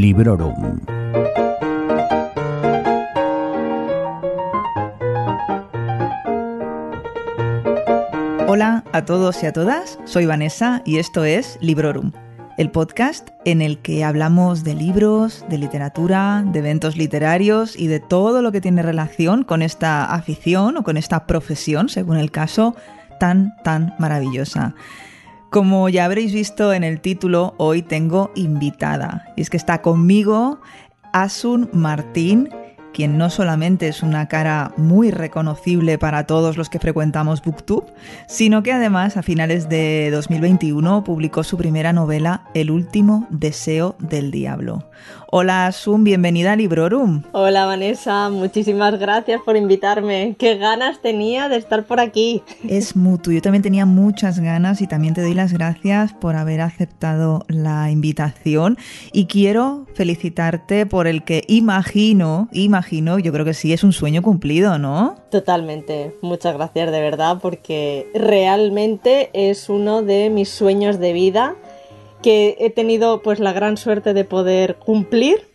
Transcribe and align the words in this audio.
Librorum. 0.00 0.80
Hola 8.46 8.84
a 8.92 9.04
todos 9.06 9.42
y 9.42 9.46
a 9.46 9.52
todas, 9.54 9.98
soy 10.04 10.26
Vanessa 10.26 10.82
y 10.84 10.98
esto 10.98 11.24
es 11.24 11.56
Librorum, 11.62 12.12
el 12.58 12.70
podcast 12.70 13.30
en 13.46 13.62
el 13.62 13.78
que 13.78 14.04
hablamos 14.04 14.64
de 14.64 14.74
libros, 14.74 15.46
de 15.48 15.56
literatura, 15.56 16.44
de 16.46 16.58
eventos 16.58 16.96
literarios 16.98 17.74
y 17.74 17.86
de 17.86 18.00
todo 18.00 18.42
lo 18.42 18.52
que 18.52 18.60
tiene 18.60 18.82
relación 18.82 19.44
con 19.44 19.62
esta 19.62 20.04
afición 20.04 20.76
o 20.76 20.82
con 20.82 20.98
esta 20.98 21.26
profesión, 21.26 21.88
según 21.88 22.18
el 22.18 22.30
caso, 22.30 22.76
tan, 23.18 23.56
tan 23.62 23.94
maravillosa. 23.98 24.74
Como 25.50 25.88
ya 25.88 26.04
habréis 26.04 26.32
visto 26.32 26.72
en 26.72 26.84
el 26.84 27.00
título, 27.00 27.54
hoy 27.58 27.82
tengo 27.82 28.30
invitada. 28.34 29.32
Y 29.36 29.42
es 29.42 29.50
que 29.50 29.56
está 29.56 29.80
conmigo 29.80 30.60
Asun 31.12 31.70
Martín, 31.72 32.50
quien 32.92 33.16
no 33.16 33.30
solamente 33.30 33.88
es 33.88 34.02
una 34.02 34.26
cara 34.26 34.72
muy 34.76 35.10
reconocible 35.10 35.98
para 35.98 36.26
todos 36.26 36.56
los 36.56 36.68
que 36.68 36.78
frecuentamos 36.78 37.42
Booktube, 37.42 37.92
sino 38.26 38.62
que 38.62 38.72
además 38.72 39.16
a 39.16 39.22
finales 39.22 39.68
de 39.68 40.10
2021 40.10 41.04
publicó 41.04 41.44
su 41.44 41.56
primera 41.56 41.92
novela, 41.92 42.44
El 42.54 42.70
último 42.70 43.26
deseo 43.30 43.96
del 43.98 44.30
diablo. 44.30 44.90
Hola 45.38 45.66
Asun, 45.66 46.02
bienvenida 46.02 46.52
a 46.52 46.56
Librorum. 46.56 47.22
Hola 47.32 47.66
Vanessa, 47.66 48.30
muchísimas 48.30 48.98
gracias 48.98 49.38
por 49.44 49.54
invitarme. 49.54 50.34
Qué 50.38 50.56
ganas 50.56 51.02
tenía 51.02 51.50
de 51.50 51.58
estar 51.58 51.84
por 51.84 52.00
aquí. 52.00 52.42
Es 52.66 52.96
mutuo, 52.96 53.34
yo 53.34 53.42
también 53.42 53.60
tenía 53.60 53.84
muchas 53.84 54.40
ganas 54.40 54.80
y 54.80 54.86
también 54.86 55.12
te 55.12 55.20
doy 55.20 55.34
las 55.34 55.52
gracias 55.52 56.14
por 56.14 56.36
haber 56.36 56.62
aceptado 56.62 57.44
la 57.48 57.90
invitación 57.90 58.78
y 59.12 59.26
quiero 59.26 59.84
felicitarte 59.92 60.86
por 60.86 61.06
el 61.06 61.22
que 61.22 61.44
imagino, 61.48 62.48
imagino, 62.52 63.18
yo 63.18 63.30
creo 63.30 63.44
que 63.44 63.52
sí 63.52 63.74
es 63.74 63.84
un 63.84 63.92
sueño 63.92 64.22
cumplido, 64.22 64.78
¿no? 64.78 65.16
Totalmente, 65.30 66.14
muchas 66.22 66.54
gracias 66.54 66.90
de 66.90 67.00
verdad 67.02 67.40
porque 67.42 68.10
realmente 68.14 69.28
es 69.34 69.68
uno 69.68 70.00
de 70.00 70.30
mis 70.30 70.48
sueños 70.48 70.98
de 70.98 71.12
vida 71.12 71.56
que 72.22 72.56
he 72.58 72.70
tenido 72.70 73.22
pues 73.22 73.38
la 73.38 73.52
gran 73.52 73.76
suerte 73.76 74.14
de 74.14 74.24
poder 74.24 74.76
cumplir. 74.76 75.46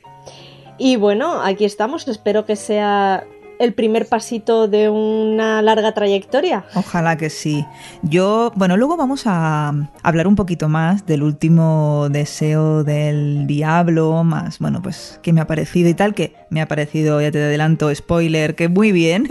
Y 0.78 0.96
bueno, 0.96 1.42
aquí 1.42 1.66
estamos, 1.66 2.08
espero 2.08 2.46
que 2.46 2.56
sea 2.56 3.26
el 3.62 3.74
primer 3.74 4.08
pasito 4.08 4.68
de 4.68 4.90
una 4.90 5.62
larga 5.62 5.94
trayectoria. 5.94 6.66
Ojalá 6.74 7.16
que 7.16 7.30
sí. 7.30 7.64
Yo, 8.02 8.52
bueno, 8.56 8.76
luego 8.76 8.98
vamos 8.98 9.24
a 9.28 9.72
hablar 10.02 10.28
un 10.28 10.36
poquito 10.36 10.68
más 10.68 11.06
del 11.06 11.22
último 11.22 12.08
deseo 12.10 12.84
del 12.84 13.46
diablo, 13.46 14.24
más, 14.24 14.58
bueno, 14.58 14.82
pues 14.82 15.20
que 15.22 15.32
me 15.32 15.42
ha 15.42 15.48
parecido 15.48 15.90
y 15.90 15.94
tal, 15.94 16.16
que 16.16 16.34
me 16.50 16.62
ha 16.62 16.68
parecido, 16.68 17.22
ya 17.22 17.32
te 17.32 17.44
adelanto, 17.44 17.94
spoiler, 17.94 18.56
que 18.56 18.68
muy 18.68 18.92
bien. 18.92 19.28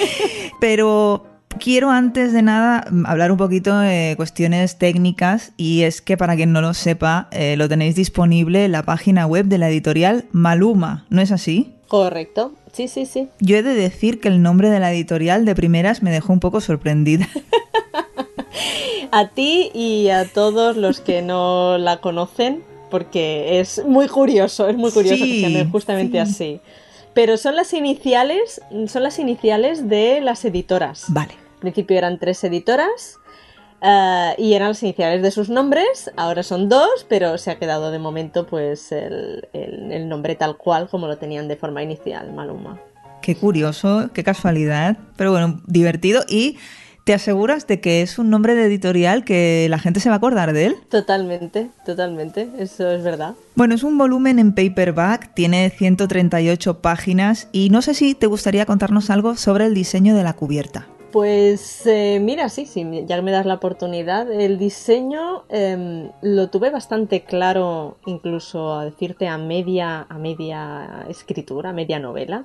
Pero 0.60 1.24
quiero 1.48 1.90
antes 1.90 2.32
de 2.32 2.42
nada 2.42 2.84
hablar 3.06 3.32
un 3.32 3.38
poquito 3.38 3.76
de 3.78 4.14
cuestiones 4.16 4.76
técnicas 4.76 5.52
y 5.56 5.82
es 5.82 6.00
que 6.00 6.16
para 6.16 6.36
quien 6.36 6.52
no 6.52 6.60
lo 6.60 6.74
sepa, 6.74 7.28
eh, 7.30 7.56
lo 7.56 7.68
tenéis 7.68 7.94
disponible 7.94 8.64
en 8.64 8.72
la 8.72 8.82
página 8.82 9.26
web 9.26 9.46
de 9.46 9.58
la 9.58 9.68
editorial 9.68 10.26
Maluma, 10.32 11.06
¿no 11.10 11.20
es 11.20 11.32
así? 11.32 11.74
Correcto, 11.88 12.52
sí, 12.72 12.88
sí, 12.88 13.06
sí. 13.06 13.28
Yo 13.40 13.56
he 13.56 13.62
de 13.62 13.74
decir 13.74 14.20
que 14.20 14.28
el 14.28 14.42
nombre 14.42 14.70
de 14.70 14.80
la 14.80 14.92
editorial 14.92 15.44
de 15.44 15.54
primeras 15.54 16.02
me 16.02 16.10
dejó 16.10 16.32
un 16.32 16.40
poco 16.40 16.60
sorprendida. 16.60 17.28
a 19.10 19.28
ti 19.28 19.70
y 19.74 20.10
a 20.10 20.26
todos 20.26 20.76
los 20.76 21.00
que 21.00 21.22
no 21.22 21.78
la 21.78 22.00
conocen, 22.00 22.62
porque 22.90 23.60
es 23.60 23.82
muy 23.86 24.08
curioso, 24.08 24.68
es 24.68 24.76
muy 24.76 24.90
curioso 24.90 25.24
que 25.24 25.30
se 25.30 25.40
llame 25.40 25.64
justamente 25.70 26.20
así. 26.20 26.60
Pero 27.18 27.36
son 27.36 27.56
las 27.56 27.74
iniciales, 27.74 28.60
son 28.86 29.02
las 29.02 29.18
iniciales 29.18 29.88
de 29.88 30.20
las 30.20 30.44
editoras. 30.44 31.06
Vale. 31.08 31.32
Al 31.54 31.58
principio 31.58 31.98
eran 31.98 32.20
tres 32.20 32.44
editoras 32.44 33.18
uh, 33.82 34.40
y 34.40 34.54
eran 34.54 34.68
las 34.68 34.84
iniciales 34.84 35.20
de 35.20 35.32
sus 35.32 35.48
nombres. 35.48 36.12
Ahora 36.16 36.44
son 36.44 36.68
dos, 36.68 37.04
pero 37.08 37.36
se 37.36 37.50
ha 37.50 37.58
quedado 37.58 37.90
de 37.90 37.98
momento 37.98 38.46
pues 38.46 38.92
el, 38.92 39.48
el, 39.52 39.90
el 39.90 40.08
nombre 40.08 40.36
tal 40.36 40.56
cual 40.56 40.88
como 40.88 41.08
lo 41.08 41.18
tenían 41.18 41.48
de 41.48 41.56
forma 41.56 41.82
inicial, 41.82 42.32
Maluma. 42.32 42.78
Qué 43.20 43.34
curioso, 43.34 44.10
qué 44.14 44.22
casualidad, 44.22 44.96
pero 45.16 45.32
bueno, 45.32 45.60
divertido 45.66 46.22
y 46.28 46.56
¿Te 47.08 47.14
aseguras 47.14 47.66
de 47.66 47.80
que 47.80 48.02
es 48.02 48.18
un 48.18 48.28
nombre 48.28 48.54
de 48.54 48.66
editorial 48.66 49.24
que 49.24 49.66
la 49.70 49.78
gente 49.78 49.98
se 49.98 50.10
va 50.10 50.16
a 50.16 50.18
acordar 50.18 50.52
de 50.52 50.66
él? 50.66 50.76
Totalmente, 50.90 51.70
totalmente, 51.86 52.50
eso 52.58 52.90
es 52.90 53.02
verdad. 53.02 53.32
Bueno, 53.54 53.74
es 53.74 53.82
un 53.82 53.96
volumen 53.96 54.38
en 54.38 54.54
paperback, 54.54 55.32
tiene 55.32 55.70
138 55.70 56.82
páginas 56.82 57.48
y 57.50 57.70
no 57.70 57.80
sé 57.80 57.94
si 57.94 58.14
te 58.14 58.26
gustaría 58.26 58.66
contarnos 58.66 59.08
algo 59.08 59.36
sobre 59.36 59.64
el 59.64 59.72
diseño 59.72 60.14
de 60.14 60.22
la 60.22 60.34
cubierta. 60.34 60.86
Pues 61.10 61.86
eh, 61.86 62.20
mira, 62.20 62.50
sí, 62.50 62.66
sí, 62.66 62.86
ya 63.06 63.22
me 63.22 63.32
das 63.32 63.46
la 63.46 63.54
oportunidad. 63.54 64.30
El 64.30 64.58
diseño 64.58 65.44
eh, 65.48 66.10
lo 66.20 66.50
tuve 66.50 66.68
bastante 66.68 67.22
claro, 67.22 67.96
incluso 68.04 68.74
a 68.74 68.84
decirte 68.84 69.28
a 69.28 69.38
media, 69.38 70.06
a 70.10 70.18
media 70.18 71.06
escritura, 71.08 71.70
a 71.70 71.72
media 71.72 72.00
novela, 72.00 72.44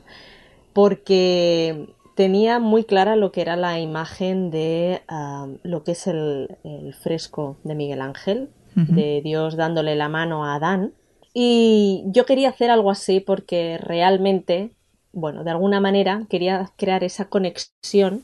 porque 0.72 1.90
tenía 2.16 2.60
muy 2.60 2.84
clara 2.84 3.16
lo 3.16 3.32
que 3.32 3.42
era 3.42 3.56
la 3.56 3.80
imagen 3.80 4.52
de 4.52 5.02
uh, 5.10 5.58
lo 5.64 5.84
que 5.84 5.92
es 5.94 6.08
el, 6.08 6.58
el, 6.64 6.94
fresco 6.94 7.58
de 7.64 7.76
Miguel 7.76 8.02
Ángel, 8.02 8.50
uh 8.76 8.80
-huh. 8.80 8.88
de 8.88 9.22
Dios 9.22 9.56
dándole 9.56 9.96
la 9.96 10.10
mano 10.10 10.46
a 10.46 10.56
Adán. 10.56 10.94
Y 11.34 12.04
yo 12.08 12.26
quería 12.26 12.50
hacer 12.50 12.70
algo 12.70 12.92
así 12.92 13.20
porque 13.20 13.80
realmente, 13.80 14.72
bueno, 15.12 15.44
de 15.44 15.52
alguna 15.52 15.80
manera 15.80 16.26
quería 16.30 16.70
crear 16.78 17.04
esa 17.04 17.26
conexión 17.26 18.24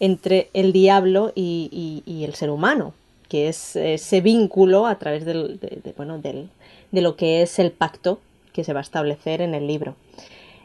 entre 0.00 0.48
el 0.54 0.72
diablo 0.72 1.32
y, 1.34 1.68
y, 2.06 2.10
y 2.10 2.24
el 2.24 2.34
ser 2.34 2.50
humano, 2.50 2.94
que 3.28 3.48
es 3.48 3.76
ese 3.76 4.20
vínculo 4.20 4.86
a 4.86 4.98
través 4.98 5.24
del, 5.24 5.58
de, 5.60 5.80
de, 5.84 5.92
bueno, 5.96 6.18
del, 6.18 6.48
de 6.92 7.02
lo 7.02 7.16
que 7.16 7.42
es 7.42 7.58
el 7.58 7.70
pacto 7.72 8.20
que 8.52 8.64
se 8.64 8.72
va 8.72 8.80
a 8.80 8.82
establecer 8.82 9.42
en 9.42 9.54
el 9.54 9.66
libro. 9.66 9.96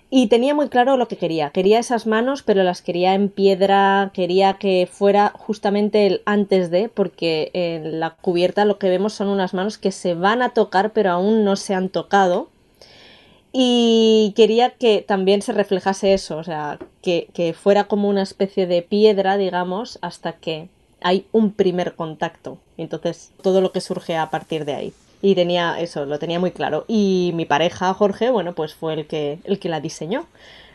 Y 0.10 0.28
tenía 0.28 0.54
muy 0.54 0.70
claro 0.70 0.96
lo 0.96 1.08
que 1.08 1.18
quería. 1.18 1.50
Quería 1.50 1.80
esas 1.80 2.06
manos, 2.06 2.44
pero 2.44 2.64
las 2.64 2.82
quería 2.84 3.16
en 3.16 3.30
piedra, 3.30 4.12
quería 4.14 4.54
que 4.56 4.88
fuera 4.92 5.34
justamente 5.36 6.06
el 6.06 6.22
antes 6.26 6.70
de, 6.70 6.88
porque 6.88 7.50
en 7.54 8.00
la 8.00 8.12
cubierta 8.12 8.66
lo 8.66 8.78
que 8.78 8.90
vemos 8.90 9.14
son 9.14 9.28
unas 9.30 9.56
manos 9.56 9.80
que 9.80 9.92
se 9.92 10.14
van 10.14 10.44
a 10.44 10.50
tocar, 10.50 10.94
pero 10.94 11.12
aún 11.12 11.44
no 11.44 11.56
se 11.56 11.74
han 11.74 11.90
tocado. 11.90 12.50
Y 13.52 14.34
quería 14.36 14.72
que 14.72 15.04
también 15.08 15.42
se 15.42 15.54
reflejase 15.54 16.14
eso, 16.14 16.38
o 16.38 16.44
sea, 16.44 16.80
que, 17.02 17.28
que 17.34 17.54
fuera 17.54 17.86
como 17.86 18.10
una 18.10 18.24
especie 18.24 18.68
de 18.68 18.82
piedra, 18.82 19.38
digamos, 19.38 20.00
hasta 20.02 20.34
que 20.34 20.70
hay 21.02 21.26
un 21.32 21.52
primer 21.52 21.96
contacto. 21.96 22.58
Entonces, 22.78 23.32
todo 23.42 23.62
lo 23.62 23.72
que 23.72 23.82
surge 23.82 24.16
a 24.16 24.30
partir 24.30 24.66
de 24.66 24.74
ahí 24.74 24.94
y 25.24 25.36
tenía 25.36 25.80
eso, 25.80 26.06
lo 26.06 26.20
tenía 26.20 26.38
muy 26.38 26.52
claro. 26.52 26.84
Y 26.86 27.32
mi 27.34 27.46
pareja, 27.46 27.94
Jorge, 27.94 28.30
bueno, 28.30 28.54
pues 28.56 28.76
fue 28.76 28.94
el 28.94 29.08
que, 29.08 29.40
el 29.46 29.58
que 29.58 29.70
la 29.70 29.80
diseñó. 29.80 30.28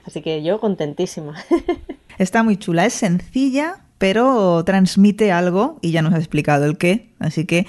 Así 0.06 0.22
que 0.22 0.42
yo 0.42 0.59
contentísima. 0.59 1.34
Está 2.19 2.42
muy 2.42 2.56
chula, 2.56 2.86
es 2.86 2.94
sencilla, 2.94 3.81
pero 3.98 4.64
transmite 4.64 5.32
algo 5.32 5.78
y 5.82 5.91
ya 5.91 6.00
nos 6.00 6.14
ha 6.14 6.16
explicado 6.16 6.64
el 6.64 6.78
qué. 6.78 7.10
Así 7.19 7.44
que 7.44 7.66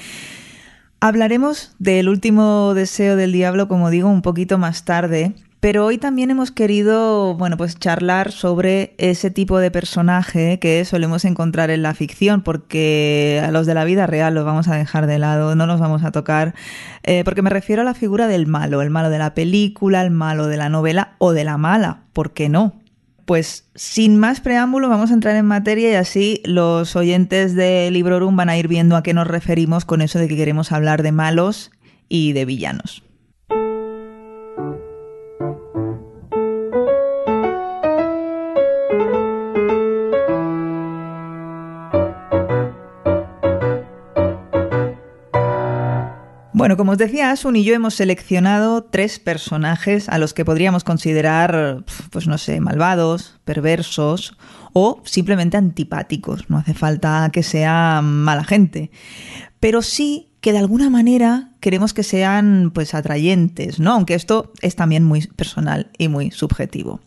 hablaremos 1.02 1.76
del 1.80 2.08
último 2.08 2.74
deseo 2.74 3.18
del 3.18 3.34
diablo, 3.34 3.68
como 3.68 3.90
digo, 3.90 4.08
un 4.08 4.22
poquito 4.22 4.58
más 4.58 4.86
tarde. 4.86 5.34
Pero 5.60 5.86
hoy 5.86 5.98
también 5.98 6.32
hemos 6.32 6.52
querido, 6.52 7.36
bueno, 7.36 7.58
pues 7.58 7.78
charlar 7.78 8.32
sobre 8.32 8.96
ese 8.98 9.30
tipo 9.30 9.60
de 9.60 9.72
personaje 9.72 10.58
que 10.58 10.86
solemos 10.86 11.26
encontrar 11.26 11.70
en 11.70 11.82
la 11.82 11.94
ficción, 11.94 12.44
porque 12.44 13.42
a 13.46 13.52
los 13.52 13.66
de 13.66 13.74
la 13.74 13.84
vida 13.84 14.08
real 14.08 14.34
los 14.36 14.46
vamos 14.46 14.70
a 14.70 14.76
dejar 14.76 15.06
de 15.06 15.20
lado, 15.20 15.56
no 15.56 15.66
los 15.66 15.82
vamos 15.82 16.06
a 16.06 16.12
tocar, 16.12 16.56
eh, 17.04 17.24
porque 17.26 17.42
me 17.42 17.50
refiero 17.50 17.82
a 17.82 17.86
la 17.86 17.94
figura 17.94 18.30
del 18.30 18.48
malo, 18.48 18.82
el 18.82 18.90
malo 18.90 19.10
de 19.10 19.18
la 19.18 19.34
película, 19.34 20.02
el 20.02 20.12
malo 20.12 20.48
de 20.48 20.56
la 20.56 20.70
novela 20.70 21.16
o 21.18 21.34
de 21.34 21.44
la 21.44 21.58
mala, 21.58 22.04
¿por 22.14 22.32
qué 22.32 22.48
no? 22.48 22.80
Pues 23.26 23.70
sin 23.76 24.18
más 24.18 24.40
preámbulo 24.40 24.88
vamos 24.88 25.12
a 25.12 25.14
entrar 25.14 25.36
en 25.36 25.46
materia 25.46 25.92
y 25.92 25.96
así 25.96 26.42
los 26.46 26.96
oyentes 26.96 27.54
de 27.54 27.92
Librorum 27.92 28.38
van 28.38 28.50
a 28.50 28.58
ir 28.58 28.70
viendo 28.70 28.96
a 28.96 29.04
qué 29.04 29.14
nos 29.14 29.28
referimos 29.28 29.84
con 29.84 30.02
eso 30.02 30.20
de 30.20 30.30
que 30.30 30.38
queremos 30.38 30.72
hablar 30.72 31.04
de 31.04 31.12
malos 31.12 31.70
y 32.08 32.32
de 32.32 32.46
villanos. 32.46 33.04
Bueno, 46.60 46.76
como 46.76 46.92
os 46.92 46.98
decía, 46.98 47.32
Asun 47.32 47.56
y 47.56 47.64
yo 47.64 47.74
hemos 47.74 47.94
seleccionado 47.94 48.84
tres 48.84 49.18
personajes 49.18 50.10
a 50.10 50.18
los 50.18 50.34
que 50.34 50.44
podríamos 50.44 50.84
considerar, 50.84 51.86
pues 52.10 52.28
no 52.28 52.38
sé, 52.38 52.60
malvados, 52.60 53.40
perversos 53.46 54.36
o 54.74 55.02
simplemente 55.06 55.56
antipáticos. 55.56 56.50
No 56.50 56.58
hace 56.58 56.74
falta 56.74 57.30
que 57.32 57.44
sea 57.44 58.02
mala 58.04 58.44
gente. 58.44 58.92
Pero 59.62 59.82
sí 59.82 60.28
que 60.42 60.52
de 60.52 60.58
alguna 60.58 60.90
manera 60.90 61.52
queremos 61.62 61.94
que 61.94 62.04
sean 62.04 62.72
pues 62.74 62.94
atrayentes, 62.94 63.80
¿no? 63.80 63.94
Aunque 63.94 64.16
esto 64.16 64.52
es 64.62 64.76
también 64.76 65.06
muy 65.06 65.28
personal 65.28 65.90
y 65.98 66.10
muy 66.10 66.30
subjetivo. 66.30 67.00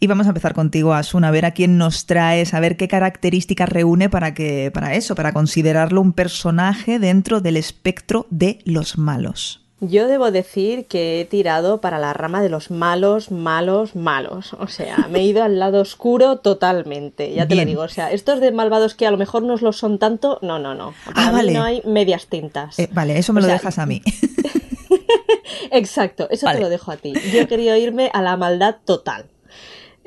Y 0.00 0.06
vamos 0.06 0.26
a 0.26 0.30
empezar 0.30 0.54
contigo, 0.54 0.94
Asun, 0.94 1.24
a 1.24 1.30
ver 1.30 1.44
a 1.44 1.52
quién 1.52 1.78
nos 1.78 2.06
traes, 2.06 2.54
a 2.54 2.60
ver 2.60 2.76
qué 2.76 2.88
características 2.88 3.68
reúne 3.68 4.08
para 4.08 4.34
que 4.34 4.70
para 4.72 4.94
eso, 4.94 5.14
para 5.14 5.32
considerarlo 5.32 6.00
un 6.00 6.12
personaje 6.12 6.98
dentro 6.98 7.40
del 7.40 7.56
espectro 7.56 8.26
de 8.30 8.58
los 8.64 8.98
malos. 8.98 9.64
Yo 9.80 10.08
debo 10.08 10.32
decir 10.32 10.86
que 10.86 11.20
he 11.20 11.24
tirado 11.24 11.80
para 11.80 12.00
la 12.00 12.12
rama 12.12 12.42
de 12.42 12.48
los 12.48 12.72
malos, 12.72 13.30
malos, 13.30 13.94
malos. 13.94 14.52
O 14.54 14.66
sea, 14.66 15.06
me 15.08 15.20
he 15.20 15.24
ido 15.24 15.44
al 15.44 15.60
lado 15.60 15.80
oscuro 15.80 16.38
totalmente. 16.38 17.32
Ya 17.32 17.46
te 17.46 17.54
lo 17.54 17.64
digo. 17.64 17.82
O 17.82 17.88
sea, 17.88 18.10
estos 18.10 18.40
de 18.40 18.50
malvados 18.50 18.96
que 18.96 19.06
a 19.06 19.12
lo 19.12 19.18
mejor 19.18 19.44
no 19.44 19.56
lo 19.56 19.72
son 19.72 20.00
tanto, 20.00 20.40
no, 20.42 20.58
no, 20.58 20.74
no. 20.74 20.94
ah, 21.14 21.30
vale. 21.30 21.52
no 21.52 21.62
hay 21.62 21.80
medias 21.84 22.26
tintas. 22.26 22.76
Eh, 22.80 22.88
vale, 22.92 23.18
eso 23.18 23.32
me 23.32 23.40
lo 23.40 23.46
dejas 23.46 23.78
a 23.78 23.86
mí. 23.86 24.02
Exacto, 25.70 26.28
eso 26.30 26.46
te 26.50 26.60
lo 26.60 26.68
dejo 26.68 26.90
a 26.92 26.96
ti. 26.96 27.12
Yo 27.32 27.40
he 27.40 27.46
querido 27.46 27.76
irme 27.76 28.10
a 28.12 28.22
la 28.22 28.36
maldad 28.36 28.76
total. 28.84 29.26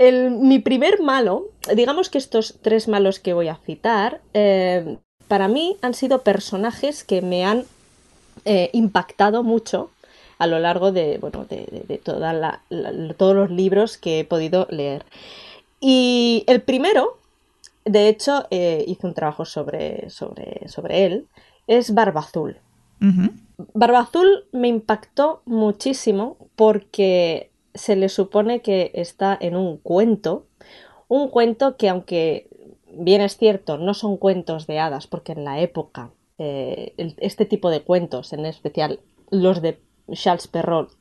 El, 0.02 0.32
mi 0.32 0.58
primer 0.58 1.00
malo, 1.00 1.50
digamos 1.76 2.10
que 2.10 2.18
estos 2.18 2.58
tres 2.64 2.88
malos 2.88 3.20
que 3.20 3.36
voy 3.36 3.50
a 3.50 3.56
citar, 3.58 4.20
eh, 4.34 4.98
para 5.28 5.48
mí 5.48 5.78
han 5.84 5.94
sido 5.94 6.24
personajes 6.24 7.04
que 7.04 7.22
me 7.22 7.46
han 7.46 7.66
eh, 8.46 8.72
impactado 8.74 9.44
mucho 9.44 9.92
a 10.40 10.48
lo 10.48 10.58
largo 10.58 10.92
de, 10.92 11.20
bueno, 11.20 11.46
de, 11.46 12.02
toda 12.04 12.64
todos 13.16 13.36
los 13.36 13.52
libros 13.52 14.00
que 14.00 14.22
he 14.22 14.26
podido 14.26 14.66
leer. 14.72 15.06
Y 15.80 16.46
el 16.48 16.64
primero, 16.64 17.20
de 17.86 18.08
hecho, 18.08 18.48
eh, 18.50 18.84
hice 18.88 19.06
un 19.06 19.14
trabajo 19.14 19.46
sobre, 19.46 20.10
sobre, 20.10 20.68
sobre 20.68 21.06
él, 21.06 21.28
es 21.68 21.94
Barba 21.94 22.22
Azul. 22.22 22.58
Barba 23.76 24.00
Azul 24.00 24.46
me 24.52 24.68
impactó 24.68 25.44
muchísimo 25.46 26.38
porque 26.56 27.51
se 27.74 27.96
le 27.96 28.10
supone 28.10 28.62
que 28.62 28.92
está 28.94 29.38
en 29.40 29.56
un 29.56 29.78
cuento, 29.78 30.46
un 31.08 31.30
cuento 31.30 31.78
que 31.78 31.90
aunque 31.90 32.48
bien 32.94 33.22
es 33.22 33.38
cierto, 33.38 33.78
no 33.78 33.94
son 33.94 34.18
cuentos 34.18 34.68
de 34.68 34.80
hadas, 34.80 35.08
porque 35.08 35.34
en 35.34 35.44
la 35.44 35.60
época 35.60 36.12
eh, 36.38 36.94
este 37.18 37.46
tipo 37.46 37.70
de 37.70 37.82
cuentos, 37.82 38.34
en 38.34 38.46
especial 38.46 39.00
los 39.30 39.62
de 39.62 39.80
Charles 40.12 40.48
Perrault, 40.48 40.92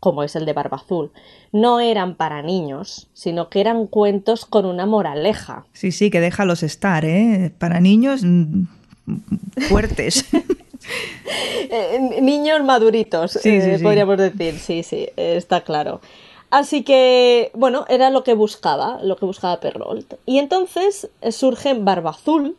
como 0.00 0.22
es 0.22 0.36
el 0.36 0.44
de 0.44 0.52
Barba 0.52 0.78
Azul, 0.78 1.10
no 1.52 1.80
eran 1.80 2.16
para 2.16 2.42
niños, 2.42 3.08
sino 3.12 3.48
que 3.48 3.60
eran 3.60 3.86
cuentos 3.86 4.44
con 4.44 4.66
una 4.66 4.86
moraleja. 4.86 5.66
Sí, 5.72 5.90
sí, 5.90 6.10
que 6.10 6.20
déjalos 6.20 6.62
estar, 6.62 7.04
¿eh? 7.04 7.52
Para 7.58 7.80
niños 7.80 8.22
mm, 8.22 8.64
fuertes. 9.68 10.24
Eh, 11.28 12.20
niños 12.22 12.62
maduritos, 12.62 13.44
eh, 13.44 13.78
podríamos 13.82 14.18
decir, 14.18 14.58
sí, 14.58 14.82
sí, 14.82 15.08
está 15.16 15.62
claro. 15.62 16.00
Así 16.50 16.84
que, 16.84 17.50
bueno, 17.54 17.84
era 17.88 18.10
lo 18.10 18.22
que 18.22 18.34
buscaba, 18.34 19.00
lo 19.02 19.16
que 19.16 19.26
buscaba 19.26 19.58
Perrault. 19.58 20.14
Y 20.26 20.38
entonces 20.38 21.08
surge 21.30 21.74
Barba 21.74 22.10
Azul, 22.10 22.56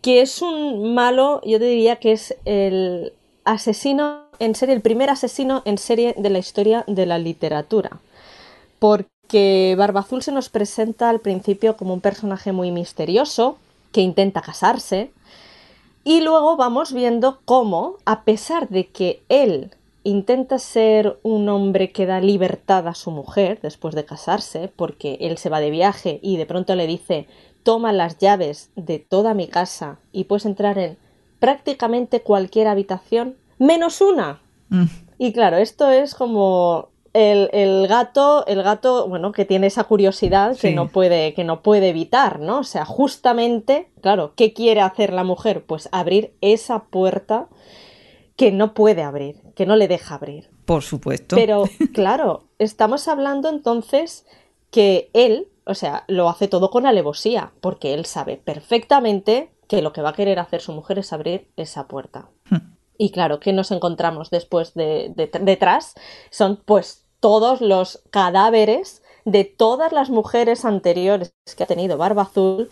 que 0.00 0.20
es 0.20 0.42
un 0.42 0.94
malo, 0.94 1.40
yo 1.44 1.58
te 1.58 1.64
diría 1.64 1.96
que 1.96 2.12
es 2.12 2.36
el 2.44 3.12
asesino 3.44 4.24
en 4.38 4.54
serie, 4.54 4.74
el 4.74 4.80
primer 4.80 5.10
asesino 5.10 5.62
en 5.64 5.76
serie 5.76 6.14
de 6.16 6.30
la 6.30 6.38
historia 6.38 6.84
de 6.86 7.06
la 7.06 7.18
literatura. 7.18 8.00
Porque 8.78 9.74
Barba 9.76 10.00
Azul 10.00 10.22
se 10.22 10.32
nos 10.32 10.48
presenta 10.48 11.10
al 11.10 11.20
principio 11.20 11.76
como 11.76 11.92
un 11.94 12.00
personaje 12.00 12.52
muy 12.52 12.70
misterioso, 12.70 13.58
que 13.92 14.00
intenta 14.00 14.40
casarse, 14.40 15.10
y 16.04 16.20
luego 16.20 16.56
vamos 16.56 16.92
viendo 16.92 17.40
cómo, 17.44 17.96
a 18.04 18.24
pesar 18.24 18.68
de 18.68 18.88
que 18.88 19.22
él 19.28 19.70
intenta 20.02 20.58
ser 20.58 21.18
un 21.22 21.48
hombre 21.48 21.92
que 21.92 22.06
da 22.06 22.20
libertad 22.20 22.88
a 22.88 22.94
su 22.94 23.10
mujer 23.10 23.60
después 23.62 23.94
de 23.94 24.04
casarse, 24.04 24.72
porque 24.74 25.18
él 25.20 25.36
se 25.36 25.50
va 25.50 25.60
de 25.60 25.70
viaje 25.70 26.20
y 26.22 26.36
de 26.36 26.46
pronto 26.46 26.74
le 26.74 26.86
dice 26.86 27.26
toma 27.62 27.92
las 27.92 28.18
llaves 28.18 28.70
de 28.76 28.98
toda 28.98 29.34
mi 29.34 29.48
casa 29.48 29.98
y 30.12 30.24
puedes 30.24 30.46
entrar 30.46 30.78
en 30.78 30.96
prácticamente 31.38 32.22
cualquier 32.22 32.68
habitación, 32.68 33.36
menos 33.58 34.00
una. 34.00 34.40
Mm. 34.68 34.84
Y 35.18 35.32
claro, 35.32 35.58
esto 35.58 35.90
es 35.90 36.14
como 36.14 36.89
el, 37.12 37.86
gato, 37.88 38.46
el 38.46 38.62
gato, 38.62 39.08
bueno, 39.08 39.32
que 39.32 39.44
tiene 39.44 39.66
esa 39.66 39.84
curiosidad 39.84 40.56
que 40.56 40.72
no 40.72 40.88
puede, 40.88 41.34
que 41.34 41.44
no 41.44 41.62
puede 41.62 41.88
evitar, 41.88 42.40
¿no? 42.40 42.60
O 42.60 42.64
sea, 42.64 42.84
justamente, 42.84 43.90
claro, 44.00 44.34
¿qué 44.36 44.52
quiere 44.52 44.80
hacer 44.80 45.12
la 45.12 45.24
mujer? 45.24 45.64
Pues 45.64 45.88
abrir 45.92 46.34
esa 46.40 46.84
puerta 46.84 47.48
que 48.36 48.52
no 48.52 48.74
puede 48.74 49.02
abrir, 49.02 49.36
que 49.54 49.66
no 49.66 49.76
le 49.76 49.88
deja 49.88 50.14
abrir. 50.14 50.50
Por 50.64 50.82
supuesto. 50.82 51.36
Pero, 51.36 51.64
claro, 51.92 52.44
estamos 52.58 53.08
hablando 53.08 53.48
entonces 53.48 54.26
que 54.70 55.10
él 55.12 55.48
o 55.70 55.74
sea, 55.74 56.04
lo 56.08 56.28
hace 56.28 56.48
todo 56.48 56.70
con 56.70 56.84
alevosía, 56.84 57.52
porque 57.60 57.94
él 57.94 58.04
sabe 58.04 58.36
perfectamente 58.36 59.52
que 59.68 59.82
lo 59.82 59.92
que 59.92 60.02
va 60.02 60.10
a 60.10 60.14
querer 60.14 60.40
hacer 60.40 60.60
su 60.60 60.72
mujer 60.72 60.98
es 60.98 61.12
abrir 61.12 61.48
esa 61.56 61.86
puerta. 61.86 62.28
Y 63.00 63.12
claro, 63.12 63.40
¿qué 63.40 63.54
nos 63.54 63.70
encontramos 63.70 64.28
después 64.28 64.74
de, 64.74 65.10
detrás? 65.40 65.94
Son 66.28 66.60
pues 66.62 67.06
todos 67.18 67.62
los 67.62 68.02
cadáveres 68.10 69.02
de 69.24 69.44
todas 69.44 69.90
las 69.92 70.10
mujeres 70.10 70.66
anteriores 70.66 71.32
que 71.56 71.62
ha 71.62 71.66
tenido 71.66 71.96
Barba 71.96 72.24
Azul, 72.24 72.68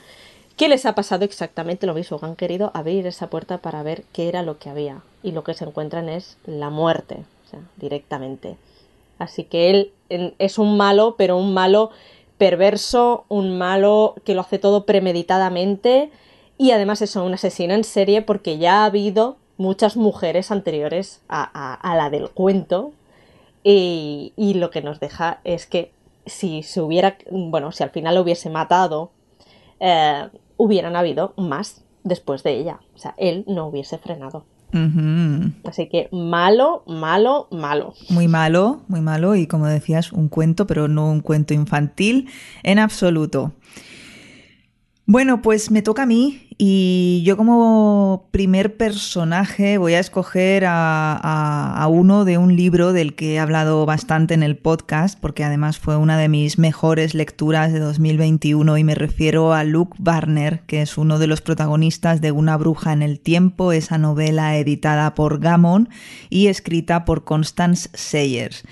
que 0.59 0.69
les 0.69 0.85
ha 0.85 0.95
pasado 0.95 1.25
exactamente 1.25 1.87
lo 1.87 1.95
mismo, 1.95 2.19
han 2.21 2.37
querido 2.37 2.71
abrir 2.75 3.07
esa 3.07 3.31
puerta 3.31 3.63
para 3.63 3.83
ver 3.83 4.05
qué 4.13 4.29
era 4.29 4.43
lo 4.43 4.59
que 4.59 4.69
había. 4.69 5.01
Y 5.23 5.33
lo 5.33 5.45
que 5.45 5.55
se 5.55 5.65
encuentran 5.65 6.11
es 6.11 6.37
la 6.45 6.69
muerte, 6.69 7.25
o 7.47 7.49
sea, 7.49 7.61
directamente. 7.79 8.59
Así 9.19 9.45
que 9.45 9.71
él 9.71 9.93
es 10.11 10.59
un 10.59 10.77
malo, 10.77 11.15
pero 11.17 11.39
un 11.39 11.55
malo 11.55 11.91
perverso, 12.37 13.25
un 13.29 13.57
malo 13.57 14.15
que 14.27 14.35
lo 14.35 14.43
hace 14.43 14.59
todo 14.59 14.85
premeditadamente 14.85 16.11
y 16.59 16.73
además 16.73 17.01
es 17.01 17.17
un 17.17 17.33
asesino 17.33 17.73
en 17.73 17.85
serie 17.85 18.21
porque 18.21 18.59
ya 18.59 18.83
ha 18.83 18.85
habido 18.85 19.39
muchas 19.59 19.97
mujeres 19.97 20.51
anteriores 20.51 21.21
a, 21.29 21.79
la 21.97 22.09
del 22.11 22.31
cuento 22.31 22.93
y, 23.63 24.33
lo 24.57 24.71
que 24.71 24.81
nos 24.81 25.01
deja 25.01 25.41
es 25.45 25.67
que 25.67 25.93
si 26.25 26.63
se 26.63 26.81
hubiera, 26.81 27.19
bueno, 27.31 27.73
si 27.73 27.83
al 27.83 27.91
final 27.91 28.15
lo 28.15 28.23
hubiese 28.23 28.49
matado, 28.49 29.11
eh, 29.81 30.29
hubieran 30.57 30.97
habido 30.97 31.35
más 31.37 31.83
después 32.05 32.43
de 32.43 32.59
ella. 32.59 32.81
O 32.95 32.99
sea, 32.99 33.15
él 33.19 33.45
no 33.47 33.67
hubiese 33.67 33.99
frenado. 33.99 34.45
Así 35.65 35.89
que 35.89 36.09
malo, 36.13 36.83
malo, 36.87 37.49
malo. 37.51 37.95
Muy 38.11 38.29
malo, 38.29 38.83
muy 38.89 39.01
malo 39.01 39.35
y 39.35 39.47
como 39.47 39.67
decías, 39.67 40.13
un 40.13 40.29
cuento, 40.29 40.67
pero 40.67 40.89
no 40.89 41.11
un 41.11 41.21
cuento 41.21 41.55
infantil 41.55 42.29
en 42.63 42.79
absoluto. 42.79 43.53
Bueno, 45.11 45.41
pues 45.41 45.71
me 45.71 45.81
toca 45.81 46.03
a 46.03 46.07
mí 46.07 46.49
y 46.59 47.23
yo 47.25 47.39
como 47.39 48.29
primer 48.31 48.77
personaje 48.77 49.79
voy 49.79 49.95
a 49.95 50.01
escoger 50.01 50.65
a, 50.67 51.89
uno 51.91 52.27
de 52.27 52.37
un 52.37 52.55
libro 52.55 52.93
del 52.93 53.15
que 53.15 53.33
he 53.33 53.39
hablado 53.39 53.87
bastante 53.87 54.35
en 54.35 54.43
el 54.43 54.59
podcast, 54.59 55.19
porque 55.19 55.45
además 55.45 55.79
fue 55.79 55.97
una 55.97 56.19
de 56.19 56.29
mis 56.29 56.59
mejores 56.59 57.15
lecturas 57.15 57.73
de 57.73 57.79
2021 57.79 58.77
y 58.77 58.85
me 58.85 58.95
refiero 58.95 59.55
a 59.55 59.65
Luke 59.65 59.97
Barner, 59.99 60.61
que 60.67 60.83
es 60.83 60.99
uno 60.99 61.19
de 61.19 61.27
los 61.27 61.41
protagonistas 61.41 62.21
de 62.21 62.31
Una 62.31 62.59
bruja 62.59 62.93
en 62.93 63.01
el 63.01 63.19
tiempo, 63.19 63.73
esa 63.73 63.97
novela 63.97 64.59
editada 64.59 65.15
por 65.15 65.41
Gammon 65.41 65.89
y 66.29 66.49
escrita 66.49 67.07
por 67.07 67.25
Constance 67.25 67.89
Sayers. 67.95 68.63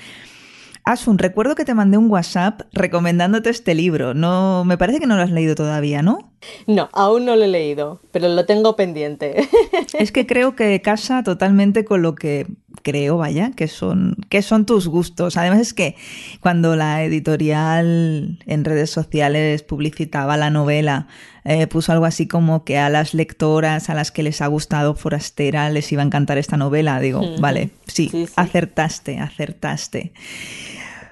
Asun, 0.87 1.19
recuerdo 1.19 1.57
que 1.57 1.65
te 1.65 1.75
mandé 1.75 1.99
un 1.99 2.09
WhatsApp 2.09 2.61
recomendándote 2.73 3.51
este 3.51 3.75
libro. 3.75 4.15
No, 4.15 4.65
me 4.65 4.79
parece 4.79 5.01
que 5.01 5.09
no 5.09 5.17
lo 5.17 5.23
has 5.23 5.33
leído 5.33 5.57
todavía, 5.57 6.01
¿no? 6.01 6.31
No, 6.69 6.89
aún 6.93 7.25
no 7.25 7.35
lo 7.35 7.43
he 7.43 7.49
leído, 7.49 8.01
pero 8.13 8.29
lo 8.29 8.47
tengo 8.47 8.77
pendiente. 8.77 9.49
Es 9.99 10.13
que 10.13 10.27
creo 10.27 10.55
que 10.55 10.81
casa 10.83 11.25
totalmente 11.25 11.85
con 11.85 12.03
lo 12.03 12.15
que 12.15 12.47
creo, 12.83 13.17
vaya, 13.17 13.51
que 13.51 13.67
son, 13.67 14.17
que 14.29 14.43
son 14.43 14.65
tus 14.65 14.87
gustos. 14.87 15.37
Además 15.37 15.59
es 15.59 15.75
que 15.75 15.97
cuando 16.41 16.77
la 16.77 17.03
editorial 17.03 18.39
en 18.47 18.65
redes 18.65 18.91
sociales 18.91 19.65
publicitaba 19.65 20.37
la 20.37 20.51
novela, 20.51 21.09
eh, 21.45 21.67
puso 21.67 21.91
algo 21.91 22.05
así 22.05 22.29
como 22.29 22.65
que 22.65 22.79
a 22.79 22.91
las 22.91 23.13
lectoras 23.13 23.91
a 23.91 23.95
las 23.95 24.13
que 24.13 24.23
les 24.23 24.41
ha 24.41 24.47
gustado 24.47 24.95
Forastera 24.95 25.69
les 25.71 25.91
iba 25.91 26.03
a 26.03 26.07
encantar 26.07 26.39
esta 26.39 26.57
novela. 26.57 27.01
Digo, 27.01 27.23
vale, 27.41 27.71
sí, 27.89 28.29
acertaste, 28.37 29.19
acertaste. 29.19 30.13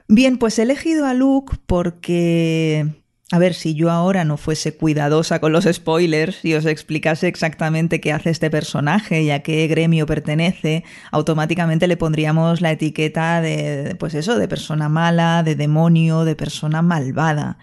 Bien, 0.08 0.38
pues 0.38 0.58
he 0.58 0.62
elegido 0.62 1.06
a 1.06 1.14
Luke 1.14 1.56
porque 1.66 3.04
a 3.34 3.38
ver, 3.38 3.54
si 3.54 3.74
yo 3.74 3.90
ahora 3.90 4.24
no 4.24 4.36
fuese 4.36 4.76
cuidadosa 4.76 5.40
con 5.40 5.50
los 5.50 5.64
spoilers 5.64 6.44
y 6.44 6.54
os 6.54 6.66
explicase 6.66 7.26
exactamente 7.26 8.00
qué 8.00 8.12
hace 8.12 8.30
este 8.30 8.50
personaje 8.50 9.22
y 9.22 9.30
a 9.30 9.42
qué 9.42 9.66
gremio 9.66 10.06
pertenece, 10.06 10.84
automáticamente 11.10 11.88
le 11.88 11.96
pondríamos 11.96 12.60
la 12.60 12.70
etiqueta 12.70 13.40
de, 13.40 13.96
pues 13.98 14.14
eso, 14.14 14.38
de 14.38 14.46
persona 14.46 14.88
mala, 14.88 15.42
de 15.42 15.56
demonio, 15.56 16.24
de 16.24 16.36
persona 16.36 16.82
malvada. 16.82 17.58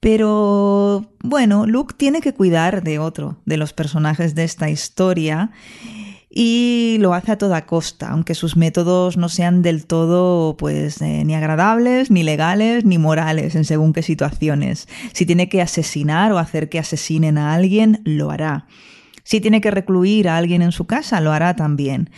Pero 0.00 1.12
bueno, 1.22 1.66
Luke 1.66 1.94
tiene 1.96 2.20
que 2.20 2.34
cuidar 2.34 2.82
de 2.82 2.98
otro 2.98 3.38
de 3.46 3.58
los 3.58 3.72
personajes 3.72 4.34
de 4.34 4.44
esta 4.44 4.70
historia 4.70 5.50
y 6.32 6.98
lo 7.00 7.12
hace 7.12 7.32
a 7.32 7.38
toda 7.38 7.66
costa, 7.66 8.10
aunque 8.10 8.36
sus 8.36 8.56
métodos 8.56 9.16
no 9.16 9.28
sean 9.28 9.62
del 9.62 9.86
todo 9.86 10.56
pues 10.56 11.02
eh, 11.02 11.24
ni 11.24 11.34
agradables, 11.34 12.12
ni 12.12 12.22
legales, 12.22 12.84
ni 12.84 12.98
morales 12.98 13.56
en 13.56 13.64
según 13.64 13.92
qué 13.92 14.02
situaciones. 14.02 14.88
Si 15.12 15.26
tiene 15.26 15.48
que 15.48 15.60
asesinar 15.60 16.30
o 16.30 16.38
hacer 16.38 16.68
que 16.68 16.78
asesinen 16.78 17.36
a 17.36 17.52
alguien, 17.52 18.00
lo 18.04 18.30
hará. 18.30 18.66
Si 19.24 19.40
tiene 19.40 19.60
que 19.60 19.72
recluir 19.72 20.28
a 20.28 20.36
alguien 20.36 20.62
en 20.62 20.70
su 20.70 20.86
casa, 20.86 21.20
lo 21.20 21.32
hará 21.32 21.56
también. 21.56 22.10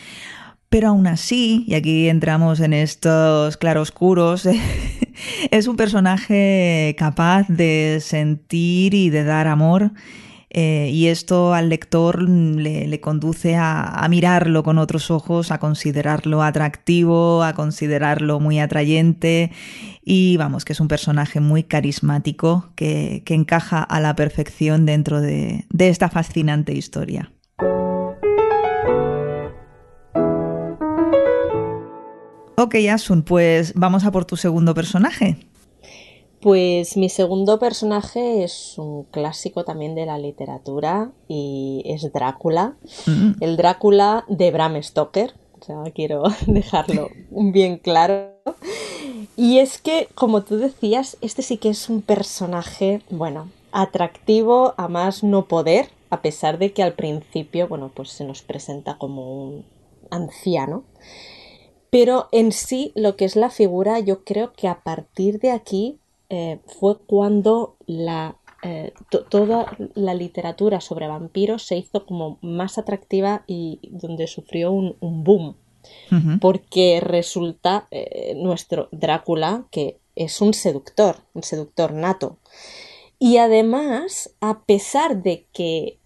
Pero 0.68 0.88
aún 0.88 1.06
así, 1.06 1.64
y 1.66 1.74
aquí 1.74 2.08
entramos 2.08 2.60
en 2.60 2.74
estos 2.74 3.56
claroscuros, 3.56 4.46
es 5.50 5.66
un 5.66 5.76
personaje 5.76 6.94
capaz 6.98 7.48
de 7.48 7.98
sentir 8.02 8.92
y 8.92 9.08
de 9.08 9.24
dar 9.24 9.46
amor 9.46 9.92
eh, 10.54 10.90
y 10.92 11.06
esto 11.06 11.54
al 11.54 11.70
lector 11.70 12.20
le, 12.28 13.00
conduce 13.00 13.56
a, 13.56 14.06
mirarlo 14.10 14.62
con 14.62 14.76
otros 14.76 15.10
ojos, 15.10 15.50
a 15.50 15.58
considerarlo 15.58 16.42
atractivo, 16.42 17.42
a 17.42 17.54
considerarlo 17.54 18.38
muy 18.38 18.60
atrayente 18.60 19.50
y 20.04 20.36
vamos, 20.36 20.66
que 20.66 20.74
es 20.74 20.80
un 20.80 20.88
personaje 20.88 21.40
muy 21.40 21.62
carismático 21.62 22.70
que, 22.76 23.22
encaja 23.32 23.82
a 23.82 23.98
la 23.98 24.14
perfección 24.14 24.84
dentro 24.84 25.22
de, 25.22 25.64
de 25.70 25.88
esta 25.88 26.10
fascinante 26.10 26.74
historia. 26.74 27.32
Ok, 32.58 32.74
Asun, 32.92 33.22
pues 33.22 33.72
vamos 33.74 34.04
a 34.04 34.12
por 34.12 34.26
tu 34.26 34.36
segundo 34.36 34.74
personaje. 34.74 35.38
Pues 36.42 36.96
mi 36.96 37.08
segundo 37.08 37.60
personaje 37.60 38.42
es 38.42 38.76
un 38.76 39.04
clásico 39.04 39.64
también 39.64 39.94
de 39.94 40.06
la 40.06 40.18
literatura 40.18 41.12
y 41.28 41.84
es 41.86 42.12
Drácula. 42.12 42.74
Mm. 43.06 43.34
El 43.38 43.56
Drácula 43.56 44.24
de 44.26 44.50
Bram 44.50 44.82
Stoker. 44.82 45.34
O 45.60 45.64
sea, 45.64 45.84
quiero 45.94 46.24
dejarlo 46.48 47.10
bien 47.30 47.78
claro. 47.78 48.32
Y 49.36 49.58
es 49.58 49.80
que, 49.80 50.08
como 50.16 50.42
tú 50.42 50.56
decías, 50.56 51.16
este 51.20 51.42
sí 51.42 51.58
que 51.58 51.68
es 51.68 51.88
un 51.88 52.02
personaje, 52.02 53.02
bueno, 53.08 53.48
atractivo 53.70 54.74
a 54.76 54.88
más 54.88 55.22
no 55.22 55.46
poder, 55.46 55.90
a 56.10 56.22
pesar 56.22 56.58
de 56.58 56.72
que 56.72 56.82
al 56.82 56.94
principio, 56.94 57.68
bueno, 57.68 57.92
pues 57.94 58.10
se 58.10 58.24
nos 58.24 58.42
presenta 58.42 58.98
como 58.98 59.44
un 59.44 59.64
anciano. 60.10 60.82
Pero 61.88 62.28
en 62.32 62.50
sí, 62.50 62.90
lo 62.96 63.14
que 63.14 63.26
es 63.26 63.36
la 63.36 63.50
figura, 63.50 64.00
yo 64.00 64.24
creo 64.24 64.52
que 64.54 64.66
a 64.66 64.82
partir 64.82 65.38
de 65.38 65.52
aquí 65.52 66.00
eh, 66.34 66.60
fue 66.64 66.96
cuando 66.98 67.76
la, 67.84 68.38
eh, 68.62 68.94
toda 69.28 69.76
la 69.92 70.14
literatura 70.14 70.80
sobre 70.80 71.06
vampiros 71.06 71.62
se 71.62 71.76
hizo 71.76 72.06
como 72.06 72.38
más 72.40 72.78
atractiva 72.78 73.44
y 73.46 73.80
donde 73.90 74.26
sufrió 74.26 74.72
un, 74.72 74.96
boom. 75.24 75.56
Porque 76.40 77.00
resulta 77.02 77.86
eh, 77.90 78.32
nuestro 78.36 78.88
Drácula 78.92 79.66
que 79.70 79.98
es 80.16 80.40
un 80.40 80.54
seductor, 80.54 81.16
un 81.34 81.42
seductor 81.42 81.92
nato. 81.92 82.38
Y 83.18 83.36
además, 83.36 84.34
a 84.40 84.62
pesar 84.62 85.22
de 85.22 85.44
que, 85.52 85.98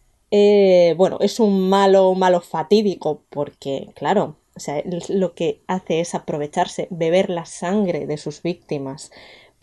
bueno, 0.96 1.18
es 1.20 1.38
un 1.38 1.68
malo, 1.68 2.14
malo 2.14 2.40
fatídico, 2.40 3.22
porque, 3.30 3.90
claro, 3.94 4.34
o 4.56 4.60
sea, 4.60 4.82
lo 5.08 5.34
que 5.34 5.60
hace 5.68 6.00
es 6.00 6.14
aprovecharse, 6.14 6.88
beber 6.90 7.30
la 7.30 7.44
sangre 7.44 8.06
de 8.06 8.16
sus 8.16 8.42
víctimas 8.42 9.12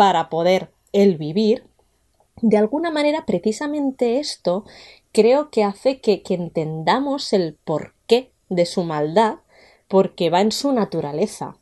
para 0.04 0.28
poder 0.28 0.70
el 0.92 1.16
vivir, 1.16 1.64
de 2.42 2.58
alguna 2.58 2.92
manera 2.92 3.26
precisamente 3.26 4.20
esto 4.20 4.66
creo 5.14 5.50
que 5.50 5.64
hace 5.64 6.02
que, 6.02 6.22
entendamos 6.28 7.32
el 7.32 7.56
porqué 7.64 8.30
de 8.50 8.66
su 8.66 8.84
maldad, 8.84 9.36
porque 9.88 10.30
va 10.30 10.42
en 10.42 10.52
su 10.52 10.74
naturaleza. 10.74 11.56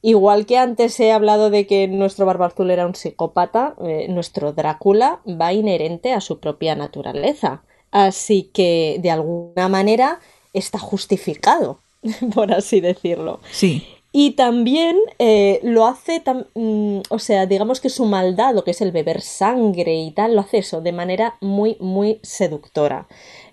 Igual 0.00 0.46
que 0.46 0.58
antes 0.58 1.00
he 1.00 1.10
hablado 1.10 1.50
de 1.50 1.66
que 1.66 1.88
nuestro 1.88 2.24
Barbarzul 2.24 2.70
era 2.70 2.86
un 2.86 2.94
psicópata, 2.94 3.74
eh, 3.82 4.06
nuestro 4.08 4.52
Drácula 4.52 5.18
va 5.26 5.52
inherente 5.52 6.12
a 6.12 6.20
su 6.20 6.38
propia 6.38 6.76
naturaleza. 6.76 7.64
Así 7.90 8.48
que, 8.54 8.98
de 9.00 9.10
alguna 9.10 9.68
manera, 9.68 10.20
está 10.52 10.78
justificado, 10.78 11.80
por 12.32 12.52
así 12.52 12.80
decirlo. 12.80 13.40
Sí. 13.50 13.88
Y 14.12 14.32
también 14.32 14.96
eh, 15.18 15.60
lo 15.62 15.86
hace, 15.86 16.22
mm, 16.54 17.00
o 17.10 17.18
sea, 17.20 17.46
digamos 17.46 17.80
que 17.80 17.90
su 17.90 18.06
maldad, 18.06 18.54
lo 18.54 18.64
que 18.64 18.72
es 18.72 18.80
el 18.80 18.90
beber 18.90 19.20
sangre 19.20 19.94
y 19.94 20.10
tal, 20.10 20.34
lo 20.34 20.40
hace 20.40 20.58
eso 20.58 20.80
de 20.80 20.92
manera 20.92 21.36
muy, 21.40 21.76
muy 21.78 22.18
seductora. 22.22 23.06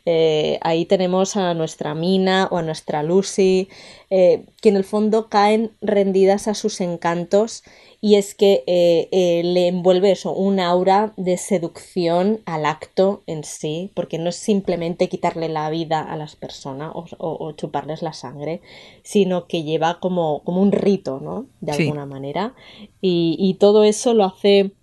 Eh, 0.05 0.57
ahí 0.61 0.85
tenemos 0.85 1.35
a 1.35 1.53
nuestra 1.53 1.93
Mina 1.93 2.47
o 2.49 2.57
a 2.57 2.63
nuestra 2.63 3.03
Lucy, 3.03 3.69
eh, 4.09 4.45
que 4.61 4.69
en 4.69 4.77
el 4.77 4.83
fondo 4.83 5.29
caen 5.29 5.73
rendidas 5.81 6.47
a 6.47 6.55
sus 6.55 6.81
encantos 6.81 7.63
y 7.99 8.15
es 8.15 8.35
que 8.35 8.63
eh, 8.67 9.09
eh, 9.11 9.41
le 9.43 9.67
envuelve 9.67 10.11
eso, 10.11 10.31
un 10.31 10.59
aura 10.59 11.13
de 11.17 11.37
seducción 11.37 12.41
al 12.45 12.65
acto 12.65 13.23
en 13.25 13.43
sí, 13.43 13.91
porque 13.95 14.19
no 14.19 14.29
es 14.29 14.35
simplemente 14.35 15.09
quitarle 15.09 15.49
la 15.49 15.69
vida 15.69 16.01
a 16.01 16.15
las 16.15 16.35
personas 16.35 16.91
o, 16.93 17.51
chuparles 17.53 18.03
la 18.03 18.13
sangre, 18.13 18.61
sino 19.03 19.47
que 19.47 19.63
lleva 19.63 19.99
como, 19.99 20.43
como 20.43 20.61
un 20.61 20.71
rito, 20.71 21.19
¿no? 21.19 21.47
De 21.59 21.71
alguna 21.71 22.05
manera. 22.05 22.53
Y, 23.01 23.55
todo 23.59 23.83
eso 23.83 24.13
lo 24.13 24.25
hace 24.25 24.73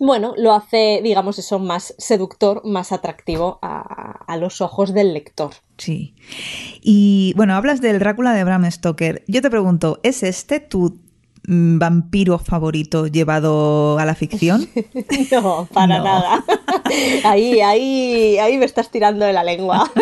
bueno, 0.00 0.32
lo 0.38 0.54
hace, 0.54 1.00
digamos, 1.02 1.38
eso 1.38 1.58
más 1.58 1.94
seductor, 1.98 2.62
más 2.64 2.90
atractivo 2.90 3.58
a, 3.60 4.24
a, 4.26 4.36
los 4.38 4.62
ojos 4.62 4.94
del 4.94 5.12
lector. 5.12 5.50
Sí. 5.76 6.14
Y 6.80 7.34
bueno, 7.36 7.54
hablas 7.54 7.82
del 7.82 7.98
Drácula 7.98 8.32
de 8.32 8.42
Bram 8.42 8.68
Stoker. 8.70 9.22
Yo 9.28 9.42
te 9.42 9.50
pregunto, 9.50 10.00
¿es 10.02 10.22
este 10.22 10.58
tu 10.58 10.98
vampiro 11.44 12.38
favorito 12.38 13.06
llevado 13.06 13.98
a 13.98 14.04
la 14.04 14.14
ficción? 14.14 14.68
no, 15.32 15.68
para 15.72 15.98
nada. 15.98 16.44
Ahí, 17.24 17.60
ahí, 17.60 18.38
ahí 18.38 18.58
me 18.58 18.64
estás 18.64 18.90
tirando 18.90 19.24
de 19.24 19.32
la 19.32 19.44
lengua. 19.44 19.90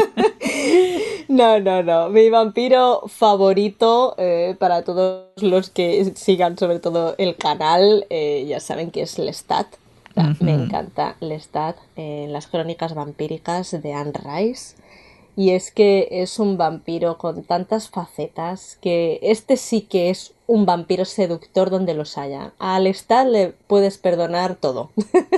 No, 1.28 1.60
no, 1.60 1.82
no. 1.82 2.08
Mi 2.08 2.30
vampiro 2.30 3.02
favorito 3.06 4.14
eh, 4.16 4.56
para 4.58 4.82
todos 4.82 5.26
los 5.42 5.68
que 5.68 6.12
sigan 6.16 6.56
sobre 6.56 6.80
todo 6.80 7.14
el 7.18 7.36
canal, 7.36 8.06
eh, 8.08 8.46
ya 8.48 8.60
saben 8.60 8.90
que 8.90 9.02
es 9.02 9.18
Lestat. 9.18 9.66
Me 10.40 10.54
encanta 10.54 11.16
Lestat 11.20 11.76
en 11.96 12.32
las 12.32 12.46
crónicas 12.46 12.94
vampíricas 12.94 13.70
de 13.70 13.92
Anne 13.92 14.12
Rice 14.24 14.74
y 15.36 15.50
es 15.50 15.70
que 15.70 16.08
es 16.10 16.40
un 16.40 16.56
vampiro 16.56 17.16
con 17.18 17.44
tantas 17.44 17.88
facetas 17.88 18.76
que 18.80 19.20
este 19.22 19.56
sí 19.56 19.82
que 19.82 20.10
es 20.10 20.34
un 20.48 20.66
vampiro 20.66 21.04
seductor 21.04 21.70
donde 21.70 21.94
los 21.94 22.18
haya. 22.18 22.52
Al 22.58 22.88
estar 22.88 23.26
le 23.26 23.54
puedes 23.68 23.98
perdonar 23.98 24.56
todo. 24.56 24.90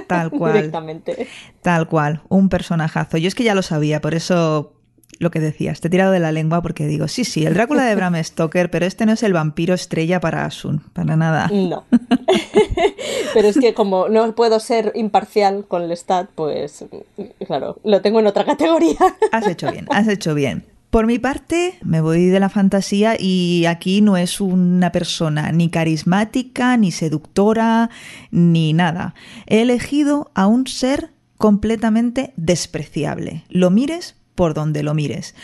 Tal 0.07 0.31
cual. 0.39 0.55
Directamente. 0.55 1.29
Tal 1.61 1.89
cual, 1.89 2.23
un 2.29 2.49
personajazo. 2.49 3.19
Yo 3.19 3.29
es 3.29 3.35
que 3.35 3.45
ya 3.45 3.55
lo 3.55 3.63
sabía, 3.63 4.01
por 4.01 4.15
eso 4.15 4.73
lo 5.19 5.31
que 5.31 5.41
decías, 5.41 5.81
te 5.81 5.89
he 5.89 5.91
tirado 5.91 6.13
de 6.13 6.21
la 6.21 6.33
lengua 6.33 6.63
porque 6.63 6.87
digo, 6.87 7.07
sí, 7.09 7.25
sí, 7.25 7.45
el 7.45 7.53
Drácula 7.53 7.85
de 7.85 7.95
Bram 7.95 8.15
Stoker, 8.25 8.71
pero 8.71 8.87
este 8.87 9.05
no 9.05 9.13
es 9.13 9.23
el 9.23 9.35
vampiro 9.35 9.75
estrella 9.75 10.21
para 10.21 10.47
Asun, 10.47 10.79
para 10.95 11.17
nada. 11.17 11.51
No. 11.53 11.85
pero 13.35 13.49
es 13.49 13.59
que 13.59 13.75
como 13.75 14.09
no 14.09 14.35
puedo 14.35 14.61
ser 14.61 14.93
imparcial 14.95 15.67
con 15.67 15.83
el 15.83 15.93
stat, 15.93 16.31
pues 16.35 16.87
claro, 17.47 17.79
lo 17.85 18.01
tengo 18.01 18.21
en 18.21 18.29
otra 18.29 18.45
categoría. 18.45 18.97
has 19.33 19.47
hecho 19.47 19.71
bien, 19.71 19.87
has 19.91 20.09
hecho 20.09 20.35
bien. 20.35 20.65
Por 20.91 21.07
mi 21.07 21.21
parte, 21.21 21.79
me 21.85 22.01
voy 22.01 22.27
de 22.27 22.41
la 22.41 22.49
fantasía 22.49 23.15
y 23.17 23.65
aquí 23.67 24.01
no 24.01 24.17
es 24.17 24.41
una 24.41 24.91
persona 24.91 25.53
ni 25.53 25.71
carismática, 25.71 26.77
ni 26.77 26.91
seductora, 26.91 27.91
ni 28.33 28.73
nada. 28.73 29.15
He 29.47 29.63
elegido 29.63 30.33
a 30.35 30.49
un 30.49 30.67
ser 30.67 31.13
completamente 31.39 32.33
despreciable. 32.37 33.45
Lo 33.49 33.71
mires 33.71 34.17
por 34.35 34.53
donde 34.53 34.83
lo 34.83 34.93
mires. 34.93 35.37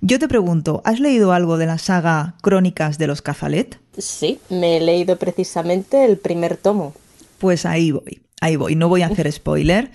Yo 0.00 0.18
te 0.18 0.26
pregunto, 0.26 0.80
¿has 0.86 1.00
leído 1.00 1.32
algo 1.32 1.58
de 1.58 1.66
la 1.66 1.76
saga 1.76 2.36
Crónicas 2.40 2.96
de 2.96 3.06
los 3.06 3.20
Cazalet? 3.20 3.78
Sí, 3.98 4.38
me 4.48 4.78
he 4.78 4.80
leído 4.80 5.18
precisamente 5.18 6.06
el 6.06 6.16
primer 6.16 6.56
tomo. 6.56 6.94
Pues 7.38 7.66
ahí 7.66 7.90
voy, 7.90 8.22
ahí 8.40 8.56
voy. 8.56 8.76
No 8.76 8.88
voy 8.88 9.02
a 9.02 9.06
hacer 9.06 9.30
spoiler, 9.32 9.90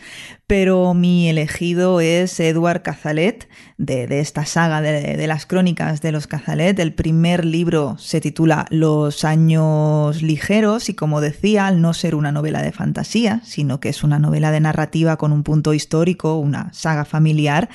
pero 0.48 0.94
mi 0.94 1.30
elegido 1.30 2.02
es 2.02 2.40
Edward 2.40 2.82
Cazalet, 2.82 3.48
de, 3.78 4.20
esta 4.20 4.46
saga 4.46 4.82
de, 4.82 5.18
de, 5.18 5.28
las 5.28 5.46
crónicas 5.46 6.02
de 6.02 6.12
los 6.12 6.28
Cazalet. 6.28 6.80
El 6.80 6.94
primer 6.94 7.46
libro 7.46 7.98
se 7.98 8.22
titula 8.22 8.66
Los 8.70 9.24
años 9.24 10.22
ligeros 10.22 10.90
y 10.90 10.94
como 10.96 11.22
decía, 11.22 11.68
al 11.68 11.82
no 11.82 11.94
ser 11.94 12.16
una 12.16 12.32
novela 12.32 12.62
de 12.62 12.72
fantasía, 12.72 13.42
sino 13.44 13.80
que 13.80 13.90
es 13.90 14.04
una 14.04 14.20
novela 14.20 14.52
de 14.52 14.60
narrativa 14.60 15.18
con 15.18 15.32
un 15.32 15.44
punto 15.44 15.74
histórico, 15.74 16.40
una 16.40 16.74
saga 16.74 17.06
familiar, 17.06 17.70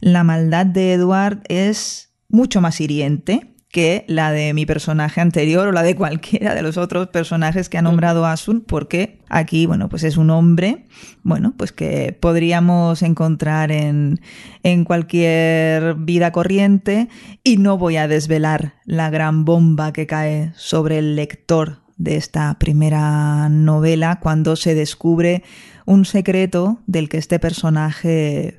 la 0.00 0.24
maldad 0.24 0.66
de 0.66 0.94
Edward 0.94 1.42
es 1.48 2.12
mucho 2.28 2.60
más 2.60 2.80
hiriente 2.80 3.54
que 3.70 4.04
la 4.08 4.32
de 4.32 4.52
mi 4.52 4.66
personaje 4.66 5.20
anterior 5.20 5.68
o 5.68 5.72
la 5.72 5.82
de 5.82 5.94
cualquiera 5.96 6.54
de 6.54 6.62
los 6.62 6.76
otros 6.76 7.08
personajes 7.08 7.68
que 7.68 7.78
ha 7.78 7.82
nombrado 7.82 8.26
Asun, 8.26 8.60
porque 8.60 9.18
aquí, 9.28 9.66
bueno, 9.66 9.88
pues 9.88 10.02
es 10.02 10.16
un 10.16 10.30
hombre, 10.30 10.86
bueno, 11.22 11.54
pues 11.56 11.72
que 11.72 12.16
podríamos 12.18 13.02
encontrar 13.02 13.70
en, 13.70 14.20
en 14.62 14.84
cualquier 14.84 15.94
vida 15.94 16.32
corriente 16.32 17.08
y 17.44 17.56
no 17.58 17.78
voy 17.78 17.96
a 17.96 18.08
desvelar 18.08 18.74
la 18.84 19.10
gran 19.10 19.44
bomba 19.44 19.92
que 19.92 20.06
cae 20.06 20.52
sobre 20.56 20.98
el 20.98 21.16
lector 21.16 21.78
de 21.96 22.16
esta 22.16 22.58
primera 22.58 23.48
novela 23.50 24.20
cuando 24.20 24.56
se 24.56 24.74
descubre 24.74 25.42
un 25.84 26.06
secreto 26.06 26.80
del 26.86 27.08
que 27.08 27.18
este 27.18 27.38
personaje 27.38 28.58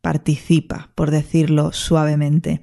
participa, 0.00 0.90
por 0.94 1.10
decirlo 1.10 1.72
suavemente. 1.72 2.62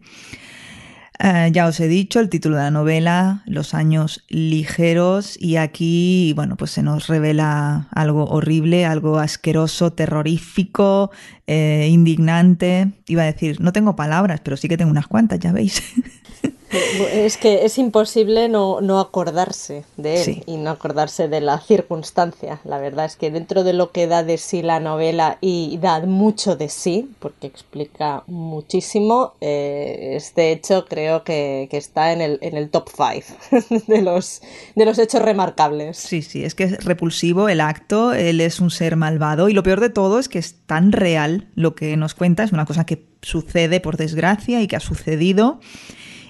Eh, 1.20 1.50
ya 1.52 1.66
os 1.66 1.80
he 1.80 1.88
dicho 1.88 2.20
el 2.20 2.30
título 2.30 2.58
de 2.58 2.64
la 2.64 2.72
novela, 2.72 3.42
Los 3.48 3.74
años 3.74 4.24
ligeros, 4.30 5.36
y 5.40 5.56
aquí, 5.56 6.34
bueno, 6.36 6.58
pues 6.58 6.72
se 6.72 6.84
nos 6.84 7.08
revela 7.08 7.88
algo 7.92 8.26
horrible, 8.26 8.86
algo 8.86 9.18
asqueroso, 9.18 9.94
terrorífico, 9.94 11.12
eh, 11.48 11.88
indignante. 11.90 12.92
Iba 13.08 13.24
a 13.24 13.26
decir, 13.26 13.60
no 13.62 13.74
tengo 13.74 13.96
palabras, 13.96 14.42
pero 14.44 14.58
sí 14.58 14.68
que 14.68 14.78
tengo 14.78 14.92
unas 14.92 15.08
cuantas, 15.08 15.40
ya 15.40 15.52
veis. 15.52 15.82
Es 16.70 17.38
que 17.38 17.66
es 17.66 17.78
imposible 17.78 18.50
no, 18.50 18.82
no 18.82 19.00
acordarse 19.00 19.86
de 19.96 20.22
él 20.22 20.44
y 20.46 20.58
no 20.58 20.72
acordarse 20.72 21.30
de 21.30 21.40
la 21.40 21.60
circunstancia. 21.60 22.60
La 22.66 22.78
verdad 22.80 23.06
es 23.06 23.16
que 23.16 23.32
dentro 23.32 23.64
de 23.64 23.74
lo 23.74 23.92
que 23.92 24.08
da 24.08 24.24
de 24.24 24.38
sí 24.38 24.62
la 24.62 24.80
novela 24.80 25.38
y 25.40 25.78
da 25.82 26.02
mucho 26.02 26.58
de 26.58 26.68
sí, 26.68 27.10
porque 27.20 27.48
explica 27.48 28.24
muchísimo, 28.28 29.36
eh, 29.40 30.14
este 30.16 30.52
hecho 30.52 30.86
creo 30.86 31.24
que, 31.24 31.70
está 31.72 32.12
en 32.12 32.22
el, 32.22 32.40
en 32.42 32.58
el 32.58 32.70
top 32.70 32.90
5 32.90 33.86
de 33.88 34.02
los, 34.02 34.42
de 34.76 34.86
los 34.86 34.98
hechos 34.98 35.22
remarcables. 35.22 35.98
Sí, 35.98 36.22
sí, 36.22 36.44
es 36.44 36.56
que 36.56 36.64
es 36.64 36.84
repulsivo 36.84 37.50
el 37.50 37.62
acto, 37.62 38.14
él 38.14 38.42
es 38.42 38.60
un 38.60 38.72
ser 38.72 38.96
malvado 38.96 39.48
y 39.48 39.54
lo 39.54 39.64
peor 39.64 39.80
de 39.80 39.90
todo 39.90 40.20
es 40.20 40.28
que 40.28 40.40
es 40.40 40.56
tan 40.66 40.92
real 40.92 41.48
lo 41.56 41.76
que 41.76 41.96
nos 41.98 42.14
cuenta, 42.14 42.44
es 42.44 42.52
una 42.52 42.66
cosa 42.66 42.86
que 42.86 43.06
sucede 43.22 43.80
por 43.80 43.96
desgracia 43.98 44.62
y 44.62 44.68
que 44.68 44.76
ha 44.76 44.80
sucedido 44.80 45.60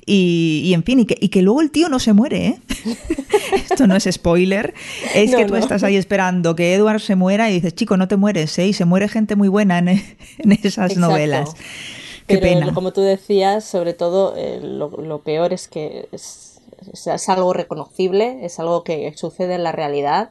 y, 0.09 0.71
en 0.73 0.83
fin, 0.83 0.99
y 1.01 1.05
que, 1.05 1.41
luego 1.41 1.61
el 1.61 1.69
tío 1.69 1.89
no 1.89 1.99
se 1.99 2.13
muere, 2.13 2.47
¿eh? 2.47 2.59
Esto 3.69 3.87
no 3.87 3.95
es 3.97 4.07
spoiler. 4.09 4.73
Es 5.13 5.35
que 5.35 5.45
tú 5.45 5.55
estás 5.57 5.83
ahí 5.83 5.97
esperando 5.97 6.55
que 6.55 6.73
Edward 6.73 7.01
se 7.01 7.17
muera 7.17 7.49
y 7.49 7.55
dices, 7.55 7.75
chico, 7.75 7.97
no 7.97 8.07
te 8.07 8.15
mueres, 8.15 8.57
¿eh? 8.57 8.67
Y 8.67 8.73
se 8.73 8.85
muere 8.85 9.09
gente 9.09 9.35
muy 9.35 9.49
buena 9.49 9.79
en, 9.79 9.99
esas 10.63 10.95
novelas. 10.95 11.55
Qué 12.25 12.37
Pero 12.37 12.73
como 12.73 12.93
tú 12.93 13.01
decías, 13.01 13.65
sobre 13.65 13.93
todo 13.93 14.33
eh, 14.37 14.61
lo, 14.61 15.21
peor 15.23 15.51
es 15.51 15.67
que 15.67 16.07
es, 16.13 16.61
algo 17.27 17.51
reconocible, 17.51 18.45
es 18.45 18.59
algo 18.59 18.85
que 18.85 19.13
sucede 19.17 19.55
en 19.55 19.63
la 19.63 19.73
realidad 19.73 20.29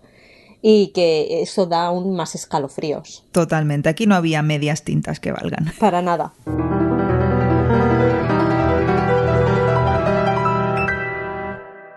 y 0.62 0.88
que 0.88 1.42
eso 1.42 1.66
da 1.66 1.86
aún 1.86 2.16
más 2.16 2.34
escalofríos. 2.34 3.24
Totalmente, 3.30 3.90
aquí 3.90 4.06
no 4.06 4.14
había 4.14 4.40
medias 4.40 4.84
tintas 4.84 5.20
que 5.20 5.32
valgan. 5.32 5.70
Para 5.78 6.00
nada. 6.00 6.32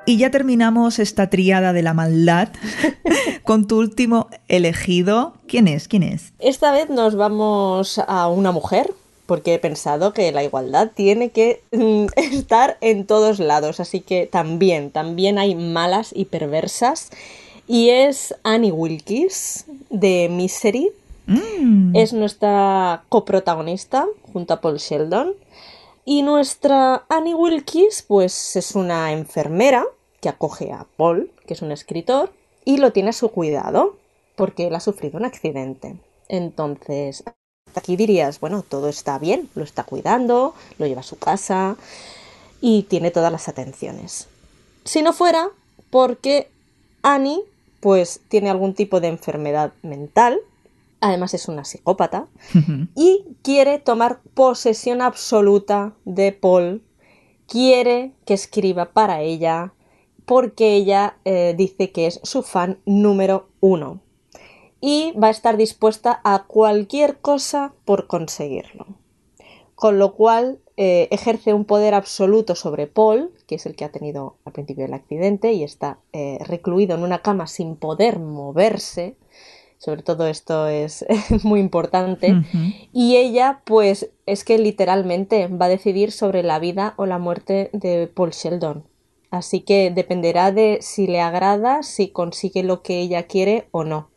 Y 0.09 0.17
ya 0.17 0.31
terminamos 0.31 0.97
esta 0.97 1.29
triada 1.29 1.71
de 1.71 1.83
la 1.83 1.93
maldad 1.93 2.49
con 3.43 3.67
tu 3.67 3.77
último 3.77 4.27
elegido. 4.47 5.33
¿Quién 5.47 5.67
es? 5.67 5.87
¿Quién 5.87 6.01
es? 6.01 6.33
Esta 6.39 6.71
vez 6.71 6.89
nos 6.89 7.13
vamos 7.13 7.99
a 8.07 8.27
una 8.27 8.51
mujer, 8.51 8.91
porque 9.27 9.53
he 9.53 9.59
pensado 9.59 10.11
que 10.11 10.31
la 10.31 10.43
igualdad 10.43 10.89
tiene 10.95 11.29
que 11.29 11.61
mm, 11.71 12.07
estar 12.15 12.79
en 12.81 13.05
todos 13.05 13.37
lados, 13.37 13.79
así 13.79 13.99
que 13.99 14.25
también, 14.25 14.89
también 14.89 15.37
hay 15.37 15.53
malas 15.53 16.09
y 16.11 16.25
perversas. 16.25 17.11
Y 17.67 17.89
es 17.89 18.33
Annie 18.41 18.71
Wilkes 18.71 19.65
de 19.91 20.27
Misery. 20.31 20.89
Mm. 21.27 21.95
Es 21.95 22.13
nuestra 22.13 23.03
coprotagonista 23.09 24.07
junto 24.33 24.55
a 24.55 24.61
Paul 24.61 24.79
Sheldon. 24.79 25.35
Y 26.03 26.23
nuestra 26.23 27.03
Annie 27.09 27.35
Wilkes, 27.35 28.03
pues 28.07 28.55
es 28.55 28.73
una 28.73 29.11
enfermera 29.11 29.85
que 30.21 30.29
acoge 30.29 30.71
a 30.71 30.85
Paul, 30.97 31.31
que 31.45 31.53
es 31.53 31.61
un 31.61 31.71
escritor, 31.71 32.31
y 32.65 32.77
lo 32.77 32.91
tiene 32.91 33.09
a 33.09 33.13
su 33.13 33.29
cuidado, 33.29 33.97
porque 34.35 34.67
él 34.67 34.75
ha 34.75 34.79
sufrido 34.79 35.17
un 35.17 35.25
accidente. 35.25 35.97
Entonces, 36.27 37.23
aquí 37.75 37.95
dirías, 37.95 38.39
bueno, 38.39 38.63
todo 38.63 38.89
está 38.89 39.19
bien, 39.19 39.49
lo 39.55 39.63
está 39.63 39.83
cuidando, 39.83 40.53
lo 40.77 40.87
lleva 40.87 41.01
a 41.01 41.03
su 41.03 41.17
casa 41.17 41.77
y 42.61 42.83
tiene 42.83 43.11
todas 43.11 43.31
las 43.31 43.47
atenciones. 43.47 44.27
Si 44.85 45.01
no 45.01 45.13
fuera 45.13 45.49
porque 45.89 46.49
Annie, 47.01 47.41
pues 47.79 48.21
tiene 48.27 48.49
algún 48.49 48.73
tipo 48.73 48.99
de 48.99 49.07
enfermedad 49.07 49.73
mental, 49.81 50.39
además 51.01 51.33
es 51.33 51.47
una 51.47 51.65
psicópata, 51.65 52.27
y 52.95 53.23
quiere 53.41 53.79
tomar 53.79 54.19
posesión 54.33 55.01
absoluta 55.01 55.93
de 56.05 56.31
Paul, 56.33 56.83
quiere 57.47 58.11
que 58.25 58.33
escriba 58.33 58.85
para 58.91 59.21
ella, 59.21 59.73
porque 60.29 60.75
ella 60.75 61.17
eh, 61.25 61.55
dice 61.57 61.91
que 61.91 62.05
es 62.05 62.19
su 62.21 62.43
fan 62.43 62.77
número 62.85 63.47
uno 63.61 63.99
y 64.79 65.11
va 65.13 65.29
a 65.29 65.31
estar 65.31 65.57
dispuesta 65.57 66.21
a 66.23 66.43
cualquier 66.43 67.17
cosa 67.17 67.73
por 67.83 68.05
conseguirlo. 68.05 68.85
Con 69.73 69.97
lo 69.97 70.13
cual 70.13 70.59
eh, 70.77 71.07
ejerce 71.09 71.55
un 71.55 71.65
poder 71.65 71.95
absoluto 71.95 72.53
sobre 72.53 72.85
Paul, 72.85 73.31
que 73.47 73.55
es 73.55 73.65
el 73.65 73.75
que 73.75 73.85
ha 73.85 73.91
tenido 73.91 74.35
al 74.45 74.53
principio 74.53 74.83
del 74.83 74.93
accidente 74.93 75.53
y 75.53 75.63
está 75.63 75.97
eh, 76.13 76.37
recluido 76.45 76.95
en 76.95 77.01
una 77.01 77.23
cama 77.23 77.47
sin 77.47 77.75
poder 77.75 78.19
moverse. 78.19 79.15
Sobre 79.79 80.03
todo 80.03 80.27
esto 80.27 80.67
es 80.67 81.07
muy 81.43 81.59
importante. 81.59 82.35
Y 82.93 83.15
ella, 83.15 83.61
pues, 83.65 84.11
es 84.27 84.43
que 84.43 84.59
literalmente 84.59 85.47
va 85.47 85.65
a 85.65 85.69
decidir 85.69 86.11
sobre 86.11 86.43
la 86.43 86.59
vida 86.59 86.93
o 86.97 87.07
la 87.07 87.17
muerte 87.17 87.71
de 87.73 88.05
Paul 88.13 88.29
Sheldon. 88.29 88.88
Así 89.31 89.61
que 89.61 89.91
dependerá 89.91 90.51
de 90.51 90.79
si 90.81 91.07
le 91.07 91.21
agrada, 91.21 91.83
si 91.83 92.09
consigue 92.09 92.63
lo 92.63 92.81
que 92.81 92.99
ella 92.99 93.23
quiere 93.23 93.67
o 93.71 93.83
no. 93.83 94.09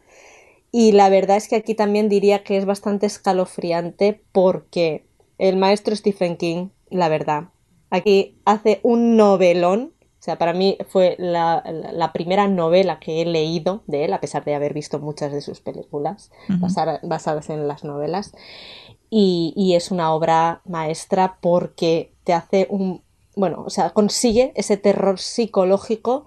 Y 0.70 0.92
la 0.92 1.10
verdad 1.10 1.36
es 1.36 1.48
que 1.48 1.56
aquí 1.56 1.74
también 1.74 2.08
diría 2.08 2.42
que 2.42 2.56
es 2.56 2.64
bastante 2.64 3.04
escalofriante 3.04 4.22
porque 4.32 5.04
el 5.36 5.58
maestro 5.58 5.94
Stephen 5.94 6.36
King, 6.38 6.68
la 6.88 7.10
verdad, 7.10 7.48
aquí 7.90 8.38
hace 8.46 8.80
un 8.82 9.16
novelón. 9.16 9.92
O 9.98 10.24
sea, 10.24 10.38
para 10.38 10.54
mí 10.54 10.78
fue 10.88 11.16
la, 11.18 12.10
primera 12.14 12.48
novela 12.48 13.00
que 13.00 13.20
he 13.20 13.26
leído 13.26 13.82
de 13.86 14.04
él, 14.04 14.12
a 14.14 14.20
pesar 14.20 14.44
de 14.44 14.54
haber 14.54 14.72
visto 14.72 14.98
muchas 14.98 15.32
de 15.32 15.40
sus 15.40 15.60
películas 15.60 16.30
basadas 17.02 17.50
en 17.50 17.68
las 17.68 17.84
novelas. 17.84 18.32
y 19.10 19.74
es 19.74 19.90
una 19.90 20.14
obra 20.14 20.62
maestra 20.64 21.38
porque 21.42 22.14
te 22.24 22.32
hace 22.32 22.66
un, 22.70 23.02
bueno, 23.36 23.62
o 23.66 23.70
sea, 23.70 23.90
consigue 23.90 24.52
ese 24.56 24.76
terror 24.76 25.18
psicológico 25.18 26.26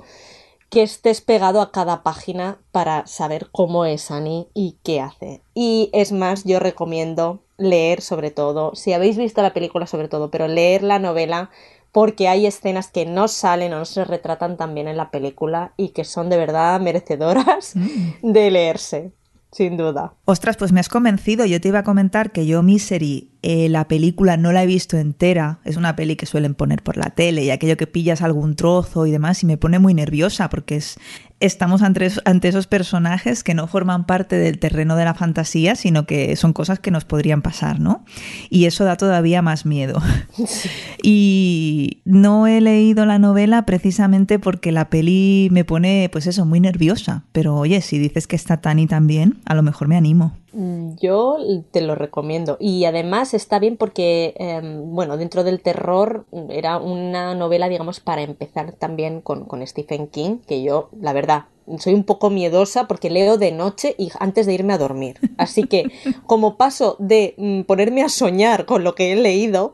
que 0.69 0.83
estés 0.83 1.21
pegado 1.21 1.61
a 1.61 1.71
cada 1.71 2.03
página 2.03 2.57
para 2.71 3.07
saber 3.07 3.47
cómo 3.51 3.85
es 3.85 4.11
Annie 4.11 4.47
y 4.53 4.77
qué 4.83 4.99
hace. 4.99 5.41
Y 5.53 5.89
es 5.93 6.11
más, 6.11 6.43
yo 6.43 6.59
recomiendo 6.59 7.41
leer 7.57 8.01
sobre 8.01 8.31
todo, 8.31 8.75
si 8.75 8.93
habéis 8.93 9.17
visto 9.17 9.41
la 9.41 9.53
película 9.53 9.87
sobre 9.87 10.07
todo, 10.07 10.29
pero 10.29 10.47
leer 10.47 10.83
la 10.83 10.99
novela 10.99 11.49
porque 11.91 12.27
hay 12.27 12.45
escenas 12.45 12.89
que 12.89 13.05
no 13.05 13.29
salen 13.29 13.71
o 13.73 13.79
no 13.79 13.85
se 13.85 14.03
retratan 14.03 14.57
tan 14.57 14.75
bien 14.75 14.89
en 14.89 14.97
la 14.97 15.11
película 15.11 15.71
y 15.77 15.89
que 15.89 16.03
son 16.03 16.29
de 16.29 16.35
verdad 16.35 16.81
merecedoras 16.81 17.73
mm. 17.75 18.33
de 18.33 18.51
leerse, 18.51 19.13
sin 19.53 19.77
duda. 19.77 20.13
Ostras, 20.25 20.57
pues 20.57 20.73
me 20.73 20.81
has 20.81 20.89
convencido. 20.89 21.45
Yo 21.45 21.61
te 21.61 21.69
iba 21.69 21.79
a 21.79 21.83
comentar 21.83 22.33
que 22.33 22.45
yo 22.45 22.63
Misery 22.63 23.31
eh, 23.47 23.69
la 23.69 23.87
película 23.87 24.37
no 24.37 24.51
la 24.51 24.63
he 24.63 24.65
visto 24.65 24.97
entera, 24.97 25.59
es 25.65 25.77
una 25.77 25.95
peli 25.95 26.15
que 26.15 26.25
suelen 26.25 26.55
poner 26.55 26.81
por 26.81 26.97
la 26.97 27.11
tele 27.11 27.43
y 27.43 27.51
aquello 27.51 27.77
que 27.77 27.85
pillas 27.85 28.23
algún 28.23 28.55
trozo 28.55 29.05
y 29.05 29.11
demás 29.11 29.43
y 29.43 29.45
me 29.45 29.55
pone 29.55 29.77
muy 29.77 29.93
nerviosa 29.93 30.49
porque 30.49 30.77
es, 30.77 30.97
estamos 31.39 31.83
ante, 31.83 32.11
ante 32.25 32.47
esos 32.47 32.65
personajes 32.65 33.43
que 33.43 33.53
no 33.53 33.67
forman 33.67 34.07
parte 34.07 34.35
del 34.35 34.57
terreno 34.57 34.95
de 34.95 35.05
la 35.05 35.13
fantasía, 35.13 35.75
sino 35.75 36.07
que 36.07 36.35
son 36.37 36.53
cosas 36.53 36.79
que 36.79 36.89
nos 36.89 37.05
podrían 37.05 37.43
pasar, 37.43 37.79
¿no? 37.79 38.03
Y 38.49 38.65
eso 38.65 38.83
da 38.83 38.97
todavía 38.97 39.43
más 39.43 39.67
miedo. 39.67 40.01
Y 41.07 42.01
no 42.03 42.47
he 42.47 42.61
leído 42.61 43.05
la 43.05 43.19
novela 43.19 43.63
precisamente 43.67 44.39
porque 44.39 44.71
la 44.71 44.89
peli 44.89 45.49
me 45.51 45.63
pone, 45.63 46.09
pues 46.11 46.25
eso, 46.25 46.45
muy 46.45 46.59
nerviosa. 46.59 47.25
Pero 47.31 47.55
oye, 47.55 47.81
si 47.81 47.99
dices 47.99 48.25
que 48.25 48.35
está 48.35 48.57
tan 48.57 48.79
y 48.79 48.87
tan 48.87 49.05
bien, 49.05 49.37
a 49.45 49.53
lo 49.53 49.61
mejor 49.61 49.87
me 49.87 49.97
animo. 49.97 50.35
Mm, 50.55 50.95
yo 51.01 51.37
te 51.71 51.81
lo 51.81 51.95
recomiendo. 51.95 52.55
Y 52.61 52.85
además 52.85 53.33
está 53.33 53.59
bien 53.59 53.75
porque, 53.75 54.33
em, 54.37 54.95
bueno, 54.95 55.17
dentro 55.17 55.43
del 55.43 55.61
terror 55.61 56.25
era 56.49 56.77
una 56.77 57.35
novela, 57.35 57.67
digamos, 57.67 57.99
para 57.99 58.21
empezar 58.21 58.71
también 58.71 59.19
con, 59.21 59.45
Stephen 59.67 60.07
King, 60.07 60.37
que 60.47 60.63
yo, 60.63 60.89
la 60.99 61.11
verdad, 61.11 61.45
soy 61.79 61.93
un 61.93 62.03
poco 62.03 62.29
miedosa 62.29 62.87
porque 62.87 63.09
leo 63.09 63.37
de 63.37 63.51
noche 63.51 63.95
y 63.97 64.11
antes 64.19 64.45
de 64.45 64.53
irme 64.53 64.73
a 64.73 64.77
dormir. 64.77 65.19
Así 65.37 65.63
que, 65.63 65.91
como 66.25 66.55
paso 66.55 66.95
de 66.99 67.35
mm, 67.37 67.61
ponerme 67.63 68.03
a 68.03 68.09
soñar 68.09 68.65
con 68.65 68.83
lo 68.85 68.95
que 68.95 69.11
he 69.11 69.15
leído, 69.17 69.73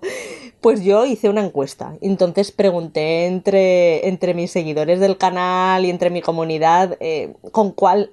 Pues 0.61 0.83
yo 0.83 1.05
hice 1.05 1.27
una 1.27 1.43
encuesta. 1.43 1.97
Entonces 2.01 2.51
pregunté 2.51 3.25
entre, 3.25 4.07
entre 4.07 4.35
mis 4.35 4.51
seguidores 4.51 4.99
del 4.99 5.17
canal 5.17 5.83
y 5.85 5.89
entre 5.89 6.11
mi 6.11 6.21
comunidad 6.21 6.97
eh, 6.99 7.33
con 7.51 7.71
cuál 7.71 8.11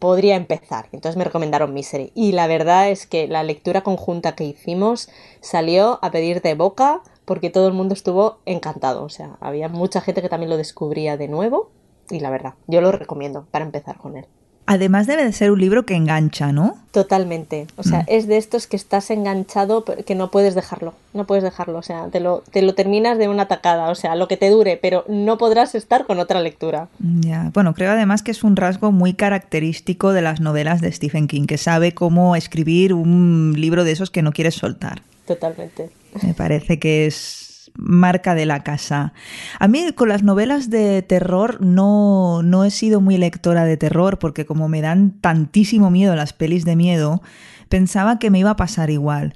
podría 0.00 0.34
empezar. 0.34 0.88
Entonces 0.90 1.16
me 1.16 1.22
recomendaron 1.22 1.72
Misery. 1.72 2.10
Y 2.16 2.32
la 2.32 2.48
verdad 2.48 2.90
es 2.90 3.06
que 3.06 3.28
la 3.28 3.44
lectura 3.44 3.82
conjunta 3.82 4.34
que 4.34 4.42
hicimos 4.42 5.08
salió 5.40 6.00
a 6.02 6.10
pedir 6.10 6.42
de 6.42 6.54
boca 6.54 7.00
porque 7.24 7.50
todo 7.50 7.68
el 7.68 7.74
mundo 7.74 7.94
estuvo 7.94 8.38
encantado. 8.44 9.04
O 9.04 9.08
sea, 9.08 9.36
había 9.40 9.68
mucha 9.68 10.00
gente 10.00 10.20
que 10.20 10.28
también 10.28 10.50
lo 10.50 10.56
descubría 10.56 11.16
de 11.16 11.28
nuevo. 11.28 11.70
Y 12.10 12.18
la 12.18 12.30
verdad, 12.30 12.54
yo 12.66 12.80
lo 12.80 12.90
recomiendo 12.90 13.46
para 13.52 13.64
empezar 13.64 13.98
con 13.98 14.16
él. 14.16 14.26
Además 14.66 15.06
debe 15.06 15.24
de 15.24 15.32
ser 15.32 15.50
un 15.50 15.60
libro 15.60 15.84
que 15.84 15.94
engancha, 15.94 16.50
¿no? 16.50 16.78
Totalmente. 16.90 17.66
O 17.76 17.82
sea, 17.82 18.00
mm. 18.00 18.06
es 18.06 18.26
de 18.26 18.38
estos 18.38 18.66
que 18.66 18.76
estás 18.76 19.10
enganchado 19.10 19.84
que 19.84 20.14
no 20.14 20.30
puedes 20.30 20.54
dejarlo. 20.54 20.94
No 21.12 21.26
puedes 21.26 21.44
dejarlo. 21.44 21.78
O 21.78 21.82
sea, 21.82 22.06
te 22.08 22.20
lo, 22.20 22.42
te 22.50 22.62
lo 22.62 22.74
terminas 22.74 23.18
de 23.18 23.28
una 23.28 23.46
tacada. 23.46 23.90
O 23.90 23.94
sea, 23.94 24.16
lo 24.16 24.26
que 24.26 24.36
te 24.38 24.48
dure, 24.48 24.78
pero 24.80 25.04
no 25.06 25.36
podrás 25.36 25.74
estar 25.74 26.06
con 26.06 26.18
otra 26.18 26.40
lectura. 26.40 26.88
Ya. 26.98 27.50
Bueno, 27.52 27.74
creo 27.74 27.92
además 27.92 28.22
que 28.22 28.30
es 28.30 28.42
un 28.42 28.56
rasgo 28.56 28.90
muy 28.90 29.12
característico 29.12 30.12
de 30.12 30.22
las 30.22 30.40
novelas 30.40 30.80
de 30.80 30.92
Stephen 30.92 31.26
King, 31.26 31.46
que 31.46 31.58
sabe 31.58 31.92
cómo 31.92 32.34
escribir 32.34 32.94
un 32.94 33.54
libro 33.56 33.84
de 33.84 33.92
esos 33.92 34.10
que 34.10 34.22
no 34.22 34.32
quieres 34.32 34.54
soltar. 34.54 35.02
Totalmente. 35.26 35.90
Me 36.22 36.32
parece 36.32 36.78
que 36.78 37.06
es 37.06 37.43
marca 37.76 38.34
de 38.34 38.46
la 38.46 38.62
casa. 38.62 39.12
A 39.58 39.68
mí 39.68 39.92
con 39.94 40.08
las 40.08 40.22
novelas 40.22 40.70
de 40.70 41.02
terror 41.02 41.60
no, 41.60 42.42
no 42.42 42.64
he 42.64 42.70
sido 42.70 43.00
muy 43.00 43.18
lectora 43.18 43.64
de 43.64 43.76
terror 43.76 44.18
porque 44.18 44.46
como 44.46 44.68
me 44.68 44.80
dan 44.80 45.12
tantísimo 45.20 45.90
miedo 45.90 46.14
las 46.14 46.32
pelis 46.32 46.64
de 46.64 46.76
miedo, 46.76 47.22
pensaba 47.68 48.18
que 48.18 48.30
me 48.30 48.38
iba 48.38 48.50
a 48.50 48.56
pasar 48.56 48.90
igual. 48.90 49.34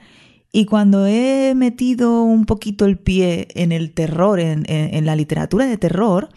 Y 0.51 0.65
cuando 0.65 1.07
he 1.07 1.53
metido 1.55 2.23
un 2.23 2.47
poquito 2.47 2.87
el 2.87 2.97
pie 2.97 3.49
en 3.55 3.71
el 3.71 3.93
terror, 3.93 4.41
en, 4.41 4.65
la 5.05 5.15
literatura 5.15 5.67
de 5.67 5.77
terror, 5.77 6.31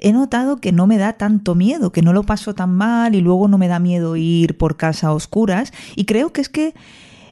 he 0.00 0.12
notado 0.12 0.56
que 0.56 0.72
no 0.72 0.86
me 0.86 0.96
da 0.96 1.14
tanto 1.14 1.54
miedo, 1.54 1.92
que 1.92 2.00
no 2.00 2.14
lo 2.14 2.22
paso 2.22 2.54
tan 2.54 2.74
mal 2.74 3.14
y 3.14 3.20
luego 3.20 3.46
no 3.46 3.58
me 3.58 3.68
da 3.68 3.78
miedo 3.78 4.16
ir 4.16 4.56
por 4.56 4.78
casa 4.78 5.08
a 5.08 5.12
oscuras. 5.12 5.72
Y 5.96 6.06
creo 6.06 6.32
que 6.32 6.40
es 6.40 6.48
que 6.48 6.74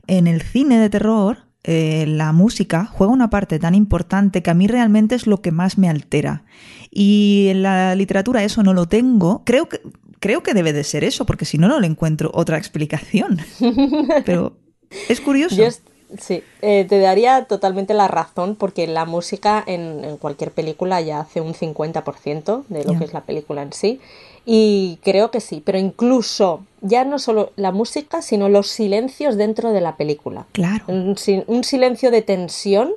en 0.06 0.26
el 0.26 0.42
cine 0.42 0.78
de 0.78 0.90
terror 0.90 1.45
eh, 1.68 2.04
la 2.06 2.30
música 2.30 2.86
juega 2.86 3.12
una 3.12 3.28
parte 3.28 3.58
tan 3.58 3.74
importante 3.74 4.40
que 4.40 4.50
a 4.50 4.54
mí 4.54 4.68
realmente 4.68 5.16
es 5.16 5.26
lo 5.26 5.40
que 5.40 5.50
más 5.50 5.78
me 5.78 5.88
altera. 5.88 6.44
Y 6.92 7.48
en 7.50 7.62
la 7.62 7.96
literatura 7.96 8.44
eso 8.44 8.62
no 8.62 8.72
lo 8.72 8.86
tengo. 8.86 9.42
Creo 9.44 9.68
que, 9.68 9.80
creo 10.20 10.44
que 10.44 10.54
debe 10.54 10.72
de 10.72 10.84
ser 10.84 11.02
eso, 11.02 11.26
porque 11.26 11.44
si 11.44 11.58
no, 11.58 11.66
no 11.66 11.80
le 11.80 11.88
encuentro 11.88 12.30
otra 12.34 12.56
explicación. 12.56 13.40
Pero 14.24 14.56
es 15.08 15.20
curioso. 15.20 15.56
sí, 16.20 16.44
eh, 16.62 16.86
te 16.88 17.00
daría 17.00 17.46
totalmente 17.46 17.94
la 17.94 18.06
razón, 18.06 18.54
porque 18.54 18.86
la 18.86 19.04
música 19.04 19.64
en, 19.66 20.18
cualquier 20.18 20.52
película 20.52 21.00
ya 21.00 21.18
hace 21.18 21.40
un 21.40 21.52
50% 21.52 22.64
de 22.68 22.84
lo 22.84 22.96
que 22.96 23.04
es 23.06 23.12
la 23.12 23.24
película 23.24 23.62
en 23.62 23.72
sí. 23.72 24.00
Y 24.48 25.00
creo 25.02 25.32
que 25.32 25.40
sí, 25.40 25.60
pero 25.62 25.76
incluso 25.76 26.64
ya 26.80 27.04
no 27.04 27.18
solo 27.18 27.50
la 27.56 27.72
música, 27.72 28.22
sino 28.22 28.48
los 28.48 28.68
silencios 28.68 29.36
dentro 29.36 29.72
de 29.72 29.80
la 29.80 29.96
película. 29.96 30.46
Claro. 30.52 30.84
Un, 30.86 31.64
silencio 31.64 32.12
de 32.12 32.22
tensión. 32.22 32.92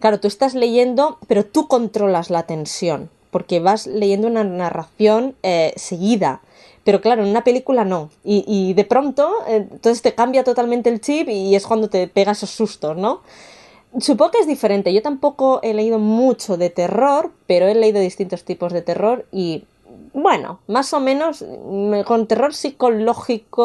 Claro, 0.00 0.20
tú 0.20 0.28
estás 0.28 0.54
leyendo, 0.54 1.16
pero 1.28 1.46
tú 1.46 1.66
controlas 1.66 2.28
la 2.28 2.42
tensión, 2.42 3.08
porque 3.30 3.58
vas 3.58 3.86
leyendo 3.86 4.28
una 4.28 4.44
narración 4.44 5.34
eh, 5.42 5.72
seguida. 5.76 6.42
Pero 6.84 7.00
claro, 7.00 7.22
en 7.22 7.30
una 7.30 7.42
película 7.42 7.86
no. 7.86 8.10
Y, 8.22 8.74
de 8.74 8.84
pronto, 8.84 9.32
eh, 9.48 9.66
entonces 9.70 10.02
te 10.02 10.14
cambia 10.14 10.44
totalmente 10.44 10.90
el 10.90 11.00
chip 11.00 11.30
y 11.30 11.56
es 11.56 11.66
cuando 11.66 11.88
te 11.88 12.06
pegas 12.06 12.36
esos 12.36 12.50
sustos, 12.50 12.98
¿no? 12.98 13.22
Supongo 13.98 14.32
que 14.32 14.40
es 14.40 14.46
diferente. 14.46 14.92
Yo 14.92 15.00
tampoco 15.00 15.60
he 15.62 15.72
leído 15.72 15.98
mucho 15.98 16.58
de 16.58 16.68
terror, 16.68 17.32
pero 17.46 17.66
he 17.66 17.74
leído 17.74 17.98
distintos 17.98 18.44
tipos 18.44 18.74
de 18.74 18.82
terror 18.82 19.24
y 19.32 19.64
bueno, 20.16 20.60
más 20.66 20.94
o 20.94 21.00
menos 21.00 21.44
con 22.06 22.26
terror 22.26 22.54
psicológico 22.54 23.60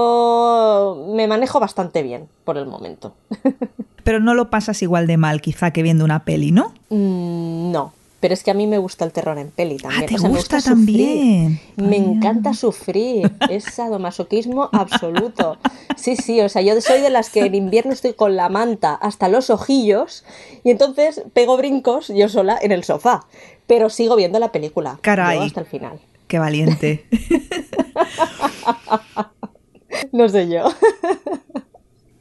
me 1.16 1.26
manejo 1.26 1.62
bastante 1.62 2.04
bien 2.04 2.28
por 2.44 2.58
el 2.58 2.66
momento. 2.66 3.14
Pero 4.04 4.20
no 4.20 4.34
lo 4.34 4.50
pasas 4.50 4.82
igual 4.82 5.08
de 5.08 5.16
mal 5.16 5.40
quizá 5.40 5.72
que 5.72 5.82
viendo 5.82 6.04
una 6.04 6.26
peli, 6.26 6.52
¿no? 6.52 6.74
Mm, 6.90 7.72
no, 7.72 7.94
pero 8.20 8.34
es 8.34 8.44
que 8.44 8.52
a 8.52 8.54
mí 8.54 8.68
me 8.68 8.80
gusta 8.80 9.06
el 9.06 9.14
terror 9.14 9.38
en 9.38 9.50
peli 9.50 9.78
ah, 9.80 9.84
también. 9.84 10.08
¿te 10.08 10.18
gusta 10.28 10.58
me 10.58 10.62
también? 10.62 11.62
Me 11.78 11.96
encanta 11.96 12.54
sufrir. 12.54 13.32
Es 13.50 13.64
sadomasoquismo 13.64 14.70
absoluto. 14.74 15.58
Sí, 15.96 16.18
sí, 16.18 16.42
o 16.42 16.50
sea, 16.50 16.62
yo 16.62 16.80
soy 16.82 17.00
de 17.00 17.12
las 17.12 17.30
que 17.30 17.46
en 17.46 17.56
invierno 17.56 17.94
estoy 17.94 18.14
con 18.14 18.36
la 18.36 18.50
manta 18.50 18.96
hasta 18.96 19.30
los 19.30 19.50
ojillos 19.50 20.26
y 20.66 20.72
entonces 20.72 21.24
pego 21.34 21.56
brincos 21.56 22.10
yo 22.10 22.28
sola 22.28 22.60
en 22.62 22.74
el 22.74 22.84
sofá. 22.84 23.26
Pero 23.68 23.90
sigo 23.90 24.18
viendo 24.18 24.38
la 24.38 24.52
película. 24.52 25.00
Caray. 25.02 25.40
hasta 25.40 25.62
el 25.62 25.66
final. 25.66 26.02
Qué 26.32 26.40
valiente. 26.40 27.06
no 30.14 30.30
sé 30.30 30.50
yo. 30.50 30.64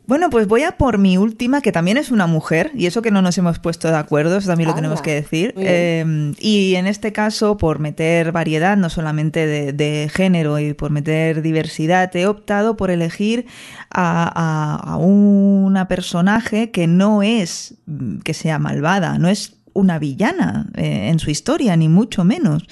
Bueno, 0.06 0.28
pues 0.28 0.48
voy 0.48 0.64
a 0.64 0.72
por 0.72 0.98
mi 0.98 1.18
última, 1.18 1.60
que 1.60 1.70
también 1.70 1.96
es 1.96 2.10
una 2.10 2.26
mujer, 2.26 2.72
y 2.74 2.86
eso 2.86 3.00
que 3.00 3.12
no 3.12 3.22
nos 3.22 3.38
hemos 3.38 3.60
puesto 3.60 3.86
de 3.86 3.96
acuerdo, 3.96 4.38
eso 4.38 4.48
también 4.48 4.68
lo 4.68 4.74
tenemos 4.74 5.02
que 5.02 5.14
decir. 5.14 5.54
Em, 5.56 6.34
y 6.40 6.74
en 6.74 6.88
este 6.88 7.12
caso, 7.12 7.56
por 7.56 7.78
meter 7.78 8.32
variedad, 8.32 8.76
no 8.76 8.90
solamente 8.90 9.72
de, 9.72 10.10
género 10.12 10.58
y 10.58 10.74
por 10.74 10.90
meter 10.90 11.42
diversidad, 11.42 12.10
he 12.16 12.26
optado 12.26 12.76
por 12.76 12.90
elegir 12.90 13.46
a, 13.88 14.82
a 14.82 14.96
una 14.96 15.86
personaje 15.86 16.72
que 16.72 16.88
no 16.88 17.22
es 17.22 17.76
mm, 17.86 18.18
que 18.24 18.34
sea 18.34 18.58
malvada, 18.58 19.16
no 19.16 19.28
es 19.28 19.59
una 19.72 19.98
villana 19.98 20.70
eh, 20.74 21.08
en 21.08 21.18
su 21.18 21.30
historia, 21.30 21.76
ni 21.76 21.88
mucho 21.88 22.24
menos. 22.24 22.66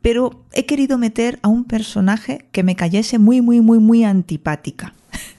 Pero 0.00 0.44
he 0.52 0.66
querido 0.66 0.98
meter 0.98 1.38
a 1.42 1.48
un 1.48 1.64
personaje 1.64 2.46
que 2.52 2.62
me 2.62 2.76
cayese 2.76 3.18
muy, 3.18 3.40
muy, 3.40 3.60
muy, 3.60 3.78
muy 3.78 4.04
antipática. 4.04 4.94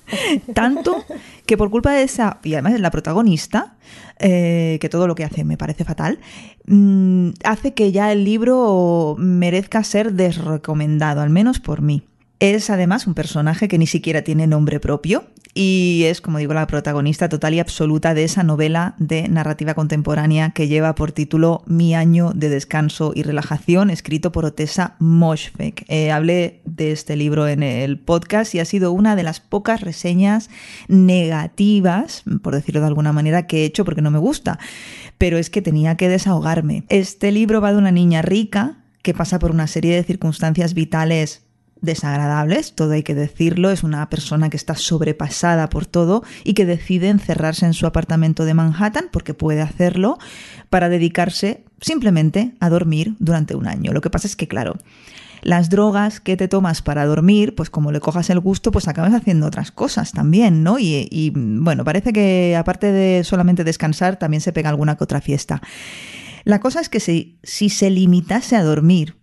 Tanto 0.54 1.04
que 1.46 1.58
por 1.58 1.70
culpa 1.70 1.92
de 1.92 2.04
esa, 2.04 2.40
y 2.44 2.54
además 2.54 2.74
es 2.74 2.82
la 2.82 2.92
protagonista, 2.92 3.76
eh, 4.20 4.78
que 4.80 4.90
todo 4.90 5.08
lo 5.08 5.16
que 5.16 5.24
hace 5.24 5.44
me 5.44 5.58
parece 5.58 5.84
fatal, 5.84 6.20
mm, 6.66 7.30
hace 7.44 7.74
que 7.74 7.92
ya 7.92 8.12
el 8.12 8.24
libro 8.24 9.16
merezca 9.18 9.84
ser 9.84 10.14
desrecomendado, 10.14 11.22
al 11.22 11.30
menos 11.30 11.60
por 11.60 11.82
mí. 11.82 12.04
Es 12.44 12.70
además 12.70 13.08
un 13.08 13.14
personaje 13.14 13.70
que 13.70 13.78
ni 13.78 13.88
siquiera 13.88 14.22
tiene 14.22 14.48
nombre 14.48 14.82
propio 14.82 15.24
y 15.54 16.04
es, 16.08 16.20
como 16.20 16.40
digo, 16.40 16.54
la 16.54 16.68
protagonista 16.68 17.30
total 17.30 17.54
y 17.54 17.62
absoluta 17.62 18.14
de 18.14 18.26
esa 18.26 18.44
novela 18.44 18.96
de 18.98 19.30
narrativa 19.30 19.76
contemporánea 19.76 20.50
que 20.50 20.68
lleva 20.68 20.94
por 20.94 21.14
título 21.14 21.64
Mi 21.68 21.96
año 21.96 22.34
de 22.36 22.50
descanso 22.50 23.14
y 23.16 23.24
relajación, 23.24 23.90
escrito 23.90 24.34
por 24.34 24.44
Otessa 24.44 24.98
Moshfegh. 25.00 25.86
Eh, 25.88 26.12
hablé 26.12 26.60
de 26.66 26.92
este 26.92 27.16
libro 27.16 27.48
en 27.48 27.64
el 27.64 27.98
podcast 27.98 28.54
y 28.56 28.60
ha 28.60 28.66
sido 28.66 28.92
una 28.92 29.16
de 29.16 29.24
las 29.24 29.40
pocas 29.40 29.80
reseñas 29.80 30.50
negativas, 30.90 32.24
por 32.42 32.56
decirlo 32.56 32.82
de 32.82 32.88
alguna 32.88 33.14
manera, 33.14 33.48
que 33.48 33.62
he 33.62 33.66
hecho 33.66 33.86
porque 33.86 34.02
no 34.02 34.12
me 34.12 34.20
gusta, 34.20 34.60
pero 35.18 35.38
es 35.38 35.50
que 35.50 35.62
tenía 35.62 35.96
que 35.96 36.10
desahogarme. 36.10 36.84
Este 36.90 37.32
libro 37.32 37.62
va 37.62 37.72
de 37.72 37.78
una 37.78 37.92
niña 37.92 38.22
rica 38.22 38.80
que 39.02 39.14
pasa 39.14 39.40
por 39.40 39.52
una 39.52 39.68
serie 39.68 39.96
de 39.96 40.04
circunstancias 40.04 40.74
vitales 40.74 41.43
desagradables, 41.84 42.74
todo 42.74 42.94
hay 42.94 43.04
que 43.04 43.14
decirlo, 43.14 43.70
es 43.70 43.84
una 43.84 44.10
persona 44.10 44.50
que 44.50 44.58
está 44.58 44.76
sobrepasada 44.76 45.70
por 45.70 45.86
todo 45.86 46.24
y 46.44 46.54
que 46.54 46.66
decide 46.66 47.10
encerrarse 47.10 47.66
en 47.66 47.74
su 47.74 47.86
apartamento 47.86 48.46
de 48.46 48.56
Manhattan, 48.56 49.10
porque 49.12 49.34
puede 49.34 49.62
hacerlo, 49.62 50.18
para 50.70 50.90
dedicarse 50.90 51.64
simplemente 51.82 52.54
a 52.60 52.70
dormir 52.70 53.16
durante 53.20 53.56
un 53.56 53.68
año. 53.68 53.92
Lo 53.92 54.02
que 54.02 54.10
pasa 54.10 54.28
es 54.28 54.36
que, 54.36 54.48
claro, 54.48 54.78
las 55.42 55.70
drogas 55.70 56.22
que 56.22 56.38
te 56.38 56.48
tomas 56.48 56.82
para 56.82 57.06
dormir, 57.06 57.54
pues 57.54 57.70
como 57.70 57.92
le 57.92 58.00
cojas 58.00 58.30
el 58.30 58.40
gusto, 58.40 58.72
pues 58.72 58.88
acabas 58.88 59.14
haciendo 59.14 59.46
otras 59.46 59.72
cosas 59.72 60.14
también, 60.14 60.64
¿no? 60.64 60.80
Y, 60.80 61.32
bueno, 61.36 61.84
parece 61.84 62.14
que 62.14 62.56
aparte 62.58 62.92
de 62.92 63.24
solamente 63.26 63.66
descansar, 63.66 64.18
también 64.18 64.42
se 64.42 64.54
pega 64.54 64.70
alguna 64.70 64.96
que 64.96 65.04
otra 65.04 65.20
fiesta. 65.20 65.62
La 66.46 66.60
cosa 66.60 66.80
es 66.80 66.88
que 66.88 67.02
si, 67.02 67.40
si 67.44 67.70
se 67.70 67.90
limitase 67.90 68.56
a 68.56 68.64
dormir, 68.64 69.18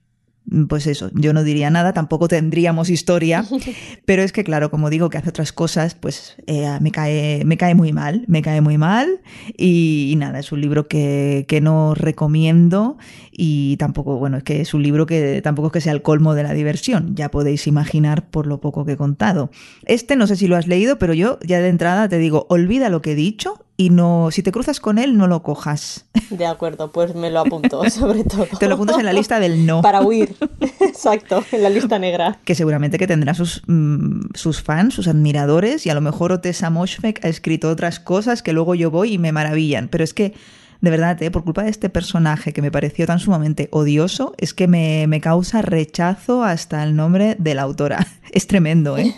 pues 0.69 0.87
eso, 0.87 1.11
yo 1.15 1.33
no 1.33 1.45
diría 1.45 1.71
nada, 1.71 1.93
tampoco 1.93 2.29
tendríamos 2.29 2.91
historia, 2.91 3.45
pero 4.05 4.23
es 4.23 4.33
que 4.33 4.45
claro, 4.45 4.71
como 4.71 4.91
digo 4.91 5.11
que 5.11 5.19
hace 5.19 5.29
otras 5.29 5.53
cosas, 5.53 5.95
pues 5.95 6.37
eh, 6.47 6.79
me, 6.81 6.91
cae, 6.91 7.45
me 7.45 7.57
cae 7.57 7.75
muy 7.75 7.93
mal, 7.93 8.25
me 8.27 8.43
cae 8.43 8.61
muy 8.61 8.79
mal 8.79 9.21
y, 9.57 10.15
nada, 10.19 10.41
es 10.41 10.53
un 10.53 10.61
libro 10.61 10.89
que, 10.89 11.45
que, 11.49 11.61
no 11.61 11.95
recomiendo 11.95 12.99
y 13.31 13.77
tampoco, 13.77 14.19
bueno, 14.19 14.39
es 14.39 14.43
que 14.43 14.61
es 14.61 14.75
un 14.75 14.83
libro 14.83 15.07
que 15.07 15.41
tampoco 15.43 15.69
es 15.69 15.73
que 15.73 15.81
sea 15.81 15.93
el 15.93 16.03
colmo 16.03 16.35
de 16.35 16.43
la 16.43 16.53
diversión, 16.53 17.15
ya 17.15 17.31
podéis 17.31 17.67
imaginar 17.67 18.31
por 18.31 18.47
lo 18.47 18.61
poco 18.61 18.85
que 18.85 18.93
he 18.93 18.97
contado. 18.97 19.51
Este 19.87 20.17
no 20.17 20.27
sé 20.27 20.37
si 20.37 20.47
lo 20.47 20.57
has 20.57 20.67
leído, 20.67 20.99
pero 20.99 21.15
yo 21.15 21.39
ya 21.47 21.61
de 21.61 21.69
entrada 21.69 22.09
te 22.09 22.19
digo, 22.19 22.47
olvida 22.49 22.89
lo 22.89 23.03
que 23.03 23.13
he 23.13 23.15
dicho 23.17 23.65
y 23.81 23.89
no, 23.89 24.29
si 24.31 24.43
te 24.43 24.53
cruzas 24.53 24.79
con 24.79 24.99
él, 24.99 25.17
no 25.17 25.27
lo 25.27 25.43
cojas. 25.43 26.05
De 26.29 26.45
acuerdo, 26.45 26.93
pues 26.93 27.15
me 27.15 27.31
lo 27.31 27.41
apunto, 27.41 27.83
sobre 27.91 28.25
todo. 28.25 28.47
te 28.59 28.69
lo 28.69 28.75
apuntas 28.75 28.99
en 28.99 29.07
la 29.07 29.15
lista 29.15 29.41
del 29.41 29.65
no. 29.65 29.81
Para 29.81 30.03
huir, 30.03 30.37
exacto, 30.81 31.43
en 31.51 31.63
la 31.63 31.71
lista 31.71 31.99
negra. 31.99 32.39
Que 32.45 32.55
seguramente 32.55 32.99
que 32.99 33.07
tendrá 33.07 33.33
sus, 33.33 33.63
mm, 33.67 34.35
sus 34.35 34.61
fans, 34.61 34.93
sus 34.93 35.09
admiradores, 35.09 35.87
y 35.87 35.91
a 35.91 35.95
lo 35.95 36.03
mejor 36.03 36.31
Otessa 36.31 36.69
Moshfegh 36.69 37.21
ha 37.23 37.29
escrito 37.29 37.71
otras 37.71 38.01
cosas 38.01 38.43
que 38.43 38.53
luego 38.53 38.75
yo 38.75 38.91
voy 38.91 39.15
y 39.15 39.19
me 39.19 39.33
maravillan. 39.33 39.89
Pero 39.89 40.05
es 40.05 40.13
que 40.13 40.35
de 40.83 40.91
verdad, 40.91 41.23
¿eh? 41.23 41.31
por 41.31 41.45
culpa 41.45 41.63
de 41.63 41.71
este 41.71 41.89
personaje 41.89 42.53
que 42.53 42.61
me 42.61 42.71
pareció 42.71 43.07
tan 43.07 43.19
sumamente 43.19 43.69
odioso, 43.73 44.35
es 44.37 44.53
que 44.53 44.69
me, 44.69 45.07
me 45.07 45.23
causa 45.23 45.63
rechazo 45.63 46.45
hasta 46.45 46.83
el 46.85 46.97
nombre 46.97 47.35
de 47.39 47.55
la 47.55 47.63
autora. 47.63 48.07
Es 48.31 48.47
tremendo, 48.47 48.99
¿eh? 48.99 49.15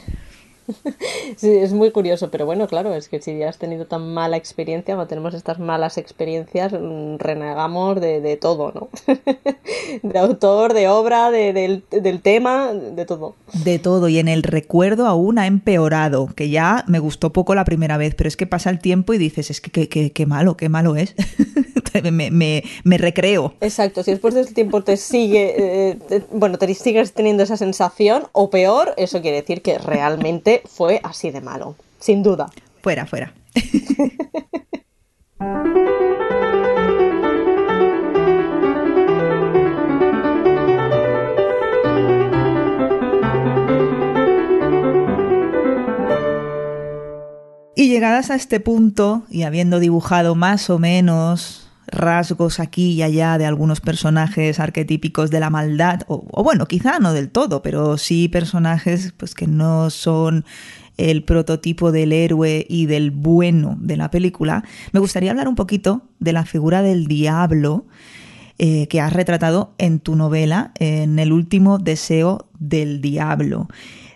Sí, 1.37 1.51
es 1.51 1.72
muy 1.72 1.90
curioso, 1.90 2.31
pero 2.31 2.46
bueno, 2.46 2.66
claro, 2.66 2.94
es 2.94 3.09
que 3.09 3.20
si 3.20 3.38
ya 3.38 3.48
has 3.48 3.59
tenido 3.59 3.87
tan 3.87 4.12
mala 4.12 4.37
experiencia, 4.37 4.94
cuando 4.94 5.09
tenemos 5.09 5.35
estas 5.35 5.59
malas 5.59 5.98
experiencias, 5.98 6.72
mm, 6.72 7.16
renegamos 7.18 8.01
de, 8.01 8.20
de 8.20 8.37
todo, 8.37 8.72
¿no? 8.72 8.88
de 10.03 10.18
autor, 10.18 10.75
de 10.75 10.88
obra, 10.88 11.31
de, 11.31 11.53
del, 11.53 11.85
del, 11.90 12.20
tema, 12.20 12.72
de 12.72 13.05
todo. 13.07 13.35
De 13.64 13.79
todo, 13.79 14.09
y 14.09 14.18
en 14.18 14.29
el 14.29 14.42
recuerdo 14.42 15.07
aún 15.07 15.38
ha 15.38 15.46
empeorado, 15.46 16.29
que 16.35 16.51
ya 16.51 16.85
me 16.87 16.98
gustó 16.98 17.33
poco 17.33 17.55
la 17.55 17.64
primera 17.64 17.96
vez, 17.96 18.14
pero 18.14 18.29
es 18.29 18.37
que 18.37 18.46
pasa 18.46 18.70
el 18.70 18.79
tiempo 18.79 19.14
y 19.14 19.18
dices, 19.18 19.51
es 19.51 19.61
que 19.61 19.88
qué 19.88 20.27
malo, 20.27 20.57
qué 20.57 20.68
malo 20.68 20.96
es. 20.96 21.14
me, 22.01 22.31
me, 22.31 22.64
me, 22.85 22.98
recreo. 22.98 23.55
Exacto, 23.61 24.03
si 24.03 24.12
después 24.12 24.35
de 24.35 24.42
este 24.42 24.55
tiempo 24.55 24.83
te 24.83 24.96
sigue, 24.96 25.55
eh, 25.57 25.98
te, 26.09 26.22
bueno, 26.31 26.59
te 26.59 26.72
sigues 26.75 27.12
teniendo 27.12 27.42
esa 27.42 27.57
sensación, 27.57 28.25
o 28.33 28.51
peor, 28.51 28.94
eso 28.96 29.20
quiere 29.20 29.40
decir 29.40 29.62
que 29.62 29.79
realmente 29.79 30.51
fue 30.60 31.00
así 31.02 31.30
de 31.30 31.40
malo, 31.40 31.76
sin 31.98 32.22
duda. 32.22 32.50
Fuera, 32.82 33.06
fuera. 33.06 33.32
Y 47.74 47.88
llegadas 47.88 48.30
a 48.30 48.36
este 48.36 48.60
punto, 48.60 49.22
y 49.28 49.42
habiendo 49.42 49.80
dibujado 49.80 50.34
más 50.36 50.70
o 50.70 50.78
menos 50.78 51.62
rasgos 51.92 52.59
aquí 52.59 52.92
y 52.92 53.02
allá 53.02 53.38
de 53.38 53.46
algunos 53.46 53.81
personajes 53.81 54.59
arquetípicos 54.59 55.31
de 55.31 55.40
la 55.40 55.50
maldad, 55.50 56.00
o, 56.09 56.42
bueno, 56.42 56.66
quizá 56.66 56.98
no 56.98 57.12
del 57.12 57.31
todo, 57.31 57.62
pero 57.62 57.98
sí 57.98 58.28
personajes 58.28 59.12
pues 59.16 59.35
que 59.35 59.46
no 59.46 59.90
son 59.90 60.44
el 60.96 61.24
prototipo 61.24 61.92
del 61.92 62.12
héroe 62.12 62.66
y 62.68 62.87
del 62.87 63.11
bueno 63.11 63.76
de 63.81 63.96
la 63.96 64.11
película, 64.11 64.64
me 64.92 65.00
gustaría 65.00 65.31
hablar 65.31 65.48
un 65.48 65.55
poquito 65.55 66.02
de 66.18 66.33
la 66.33 66.44
figura 66.44 66.83
del 66.83 67.07
diablo 67.07 67.87
eh, 68.59 68.87
que 68.88 69.00
has 69.00 69.12
retratado 69.12 69.74
en 69.78 69.98
tu 69.98 70.14
novela, 70.14 70.72
en 70.78 71.18
El 71.18 71.33
último 71.33 71.78
deseo 71.78 72.46
del 72.59 73.00
diablo. 73.00 73.68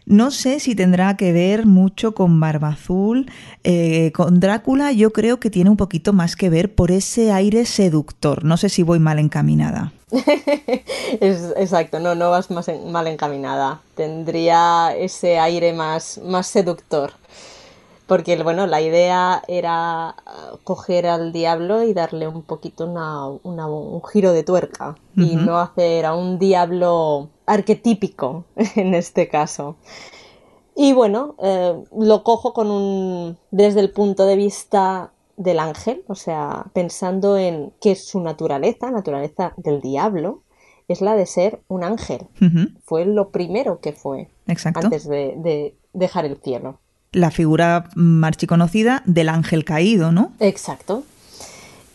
No 0.06 0.30
sé 0.30 0.60
si 0.60 0.76
tendrá 0.76 1.16
que 1.16 1.32
ver 1.32 1.66
mucho 1.66 2.14
con 2.14 2.38
Barba 2.38 2.68
Azul. 2.68 3.28
Eh, 3.64 4.12
con 4.12 4.38
Drácula 4.38 4.92
yo 4.92 5.12
creo 5.12 5.40
que 5.40 5.50
tiene 5.50 5.68
un 5.68 5.76
poquito 5.76 6.12
más 6.12 6.36
que 6.36 6.48
ver 6.48 6.72
por 6.72 6.92
ese 6.92 7.32
aire 7.32 7.66
seductor. 7.66 8.44
No 8.44 8.56
sé 8.56 8.68
si 8.68 8.84
voy 8.84 9.00
mal 9.00 9.18
encaminada. 9.18 9.92
es, 11.20 11.52
exacto, 11.56 11.98
no, 11.98 12.14
no 12.14 12.30
vas 12.30 12.52
más 12.52 12.68
en, 12.68 12.92
mal 12.92 13.08
encaminada. 13.08 13.80
Tendría 13.96 14.94
ese 14.96 15.40
aire 15.40 15.72
más, 15.72 16.20
más 16.24 16.46
seductor. 16.46 17.12
Porque, 18.06 18.40
bueno, 18.44 18.68
la 18.68 18.80
idea 18.80 19.42
era 19.48 20.14
coger 20.62 21.08
al 21.08 21.32
diablo 21.32 21.82
y 21.82 21.94
darle 21.94 22.28
un 22.28 22.42
poquito 22.42 22.86
una, 22.86 23.26
una, 23.42 23.66
un 23.66 24.00
giro 24.04 24.32
de 24.32 24.44
tuerca. 24.44 24.90
Uh 25.16 25.20
-huh. 25.20 25.32
Y 25.32 25.34
no 25.34 25.58
hacer 25.58 26.06
a 26.06 26.14
un 26.14 26.38
diablo 26.38 27.30
arquetípico, 27.46 28.44
en 28.76 28.94
este 28.94 29.28
caso. 29.28 29.76
Y 30.74 30.92
bueno, 30.92 31.36
eh, 31.42 31.74
lo 31.96 32.22
cojo 32.22 32.52
con 32.52 32.70
un, 32.70 33.38
desde 33.50 33.80
el 33.80 33.90
punto 33.90 34.26
de 34.26 34.36
vista 34.36 35.12
del 35.36 35.58
ángel, 35.58 36.02
o 36.06 36.14
sea, 36.14 36.66
pensando 36.72 37.38
en 37.38 37.72
que 37.80 37.94
su 37.94 38.20
naturaleza, 38.20 38.90
naturaleza 38.90 39.54
del 39.56 39.80
diablo, 39.80 40.42
es 40.88 41.00
la 41.00 41.14
de 41.16 41.26
ser 41.26 41.60
un 41.68 41.82
ángel. 41.82 42.26
Uh 42.40 42.44
-huh. 42.44 42.74
Fue 42.84 43.04
lo 43.06 43.30
primero 43.30 43.80
que 43.80 43.92
fue 43.92 44.28
Exacto. 44.46 44.80
antes 44.84 45.08
de, 45.08 45.34
de, 45.38 45.74
dejar 45.92 46.24
el 46.26 46.36
cielo. 46.36 46.78
La 47.12 47.30
figura 47.30 47.88
archiconocida 48.22 49.02
del 49.06 49.30
ángel 49.30 49.64
caído, 49.64 50.12
¿no? 50.12 50.32
Exacto. 50.40 51.04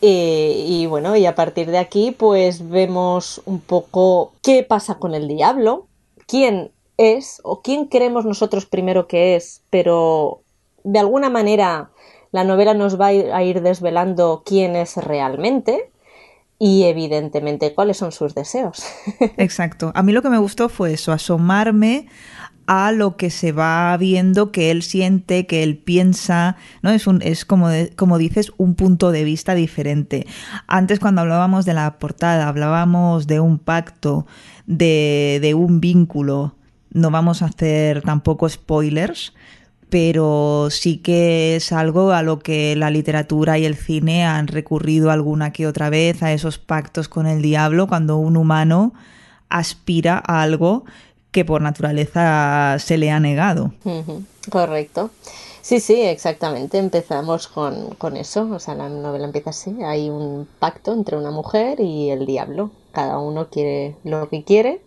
Y, 0.02 0.66
y, 0.68 0.86
bueno, 0.86 1.16
y 1.16 1.24
a 1.26 1.34
partir 1.34 1.70
de 1.70 1.78
aquí, 1.78 2.10
pues 2.10 2.68
vemos 2.68 3.40
un 3.46 3.60
poco 3.60 4.32
qué 4.42 4.64
pasa 4.64 4.96
con 4.96 5.14
el 5.14 5.28
diablo, 5.28 5.86
quién 6.26 6.72
es 6.96 7.40
o 7.44 7.62
quién 7.62 7.86
creemos 7.86 8.24
nosotros 8.24 8.66
primero 8.66 9.06
que 9.06 9.36
es, 9.36 9.62
pero 9.70 10.42
de 10.84 10.98
alguna 10.98 11.30
manera 11.30 11.90
la 12.32 12.44
novela 12.44 12.74
nos 12.74 13.00
va 13.00 13.06
a 13.08 13.42
ir 13.42 13.62
desvelando 13.62 14.42
quién 14.44 14.74
es 14.74 14.96
realmente 14.96 15.90
y 16.58 16.84
evidentemente 16.84 17.74
cuáles 17.74 17.96
son 17.96 18.12
sus 18.12 18.34
deseos. 18.34 18.84
Exacto. 19.36 19.92
A 19.94 20.02
mí 20.02 20.12
lo 20.12 20.22
que 20.22 20.30
me 20.30 20.38
gustó 20.38 20.68
fue 20.68 20.92
eso, 20.94 21.12
asomarme 21.12 22.08
a 22.66 22.92
lo 22.92 23.16
que 23.16 23.30
se 23.30 23.52
va 23.52 23.96
viendo 23.96 24.52
que 24.52 24.70
él 24.70 24.82
siente, 24.82 25.46
que 25.46 25.62
él 25.62 25.76
piensa, 25.76 26.56
¿no? 26.82 26.90
Es, 26.90 27.06
un, 27.06 27.20
es 27.22 27.44
como, 27.44 27.68
como 27.96 28.18
dices, 28.18 28.52
un 28.56 28.74
punto 28.74 29.10
de 29.10 29.24
vista 29.24 29.54
diferente. 29.54 30.26
Antes 30.66 31.00
cuando 31.00 31.22
hablábamos 31.22 31.64
de 31.64 31.74
la 31.74 31.98
portada, 31.98 32.48
hablábamos 32.48 33.26
de 33.26 33.40
un 33.40 33.58
pacto, 33.58 34.26
de, 34.66 35.38
de 35.42 35.54
un 35.54 35.80
vínculo. 35.80 36.54
No 36.92 37.10
vamos 37.10 37.42
a 37.42 37.46
hacer 37.46 38.02
tampoco 38.02 38.48
spoilers, 38.48 39.34
pero 39.88 40.68
sí 40.70 40.98
que 40.98 41.56
es 41.56 41.72
algo 41.72 42.12
a 42.12 42.22
lo 42.22 42.38
que 42.38 42.76
la 42.76 42.90
literatura 42.90 43.58
y 43.58 43.64
el 43.64 43.74
cine 43.74 44.24
han 44.24 44.46
recurrido 44.46 45.10
alguna 45.10 45.52
que 45.52 45.66
otra 45.66 45.90
vez, 45.90 46.22
a 46.22 46.32
esos 46.32 46.58
pactos 46.58 47.08
con 47.08 47.26
el 47.26 47.42
diablo, 47.42 47.86
cuando 47.88 48.16
un 48.16 48.36
humano 48.36 48.94
aspira 49.50 50.22
a 50.26 50.42
algo 50.42 50.84
que 51.32 51.44
por 51.44 51.62
naturaleza 51.62 52.76
se 52.78 52.98
le 52.98 53.10
ha 53.10 53.18
negado. 53.18 53.72
Correcto. 54.50 55.10
Sí, 55.62 55.80
sí, 55.80 56.02
exactamente. 56.02 56.78
Empezamos 56.78 57.48
con, 57.48 57.94
con, 57.94 58.16
eso. 58.16 58.48
O 58.52 58.58
sea, 58.58 58.74
la 58.74 58.88
novela 58.88 59.24
empieza 59.24 59.50
así. 59.50 59.82
Hay 59.82 60.10
un 60.10 60.46
pacto 60.58 60.92
entre 60.92 61.16
una 61.16 61.30
mujer 61.30 61.80
y 61.80 62.10
el 62.10 62.26
diablo. 62.26 62.70
Cada 62.92 63.18
uno 63.18 63.48
quiere 63.48 63.96
lo 64.04 64.28
que 64.28 64.44
quiere. 64.44 64.82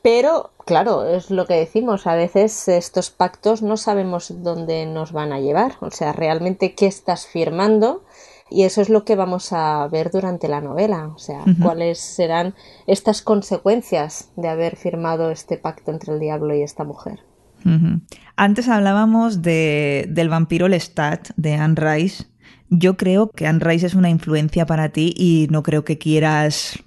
Pero, 0.00 0.50
claro, 0.64 1.04
es 1.04 1.30
lo 1.30 1.46
que 1.46 1.54
decimos. 1.54 2.06
A 2.06 2.14
veces 2.14 2.68
estos 2.68 3.10
pactos 3.10 3.60
no 3.60 3.76
sabemos 3.76 4.32
dónde 4.42 4.86
nos 4.86 5.12
van 5.12 5.32
a 5.32 5.40
llevar. 5.40 5.76
O 5.80 5.90
sea, 5.90 6.12
realmente 6.12 6.74
qué 6.74 6.86
estás 6.86 7.26
firmando 7.26 8.02
y 8.50 8.62
eso 8.62 8.80
es 8.80 8.88
lo 8.88 9.04
que 9.04 9.16
vamos 9.16 9.52
a 9.52 9.86
ver 9.88 10.10
durante 10.10 10.48
la 10.48 10.60
novela, 10.60 11.08
o 11.14 11.18
sea, 11.18 11.42
uh 11.42 11.46
-huh. 11.46 11.62
cuáles 11.62 11.98
serán 11.98 12.54
estas 12.86 13.22
consecuencias 13.22 14.30
de 14.36 14.48
haber 14.48 14.76
firmado 14.76 15.30
este 15.30 15.56
pacto 15.56 15.90
entre 15.90 16.14
el 16.14 16.20
diablo 16.20 16.54
y 16.54 16.62
esta 16.62 16.84
mujer. 16.84 17.20
Uh 17.64 17.70
-huh. 17.70 18.00
Antes 18.36 18.68
hablábamos 18.68 19.42
de, 19.42 20.06
del 20.08 20.28
vampiro 20.28 20.68
Lestat 20.68 21.30
de 21.36 21.54
Anne 21.54 21.74
Rice. 21.76 22.24
Yo 22.70 22.96
creo 22.96 23.30
que 23.30 23.46
Anne 23.46 23.60
Rice 23.60 23.86
es 23.86 23.94
una 23.94 24.10
influencia 24.10 24.66
para 24.66 24.90
ti 24.90 25.14
y 25.16 25.48
no 25.50 25.62
creo 25.62 25.84
que 25.84 25.98
quieras 25.98 26.78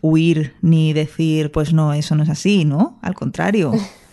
huir 0.00 0.54
ni 0.62 0.92
decir, 0.92 1.52
pues 1.52 1.72
no, 1.72 1.92
eso 1.92 2.14
no 2.14 2.22
es 2.22 2.30
así, 2.30 2.64
¿no? 2.64 2.98
Al 3.02 3.14
contrario. 3.14 3.72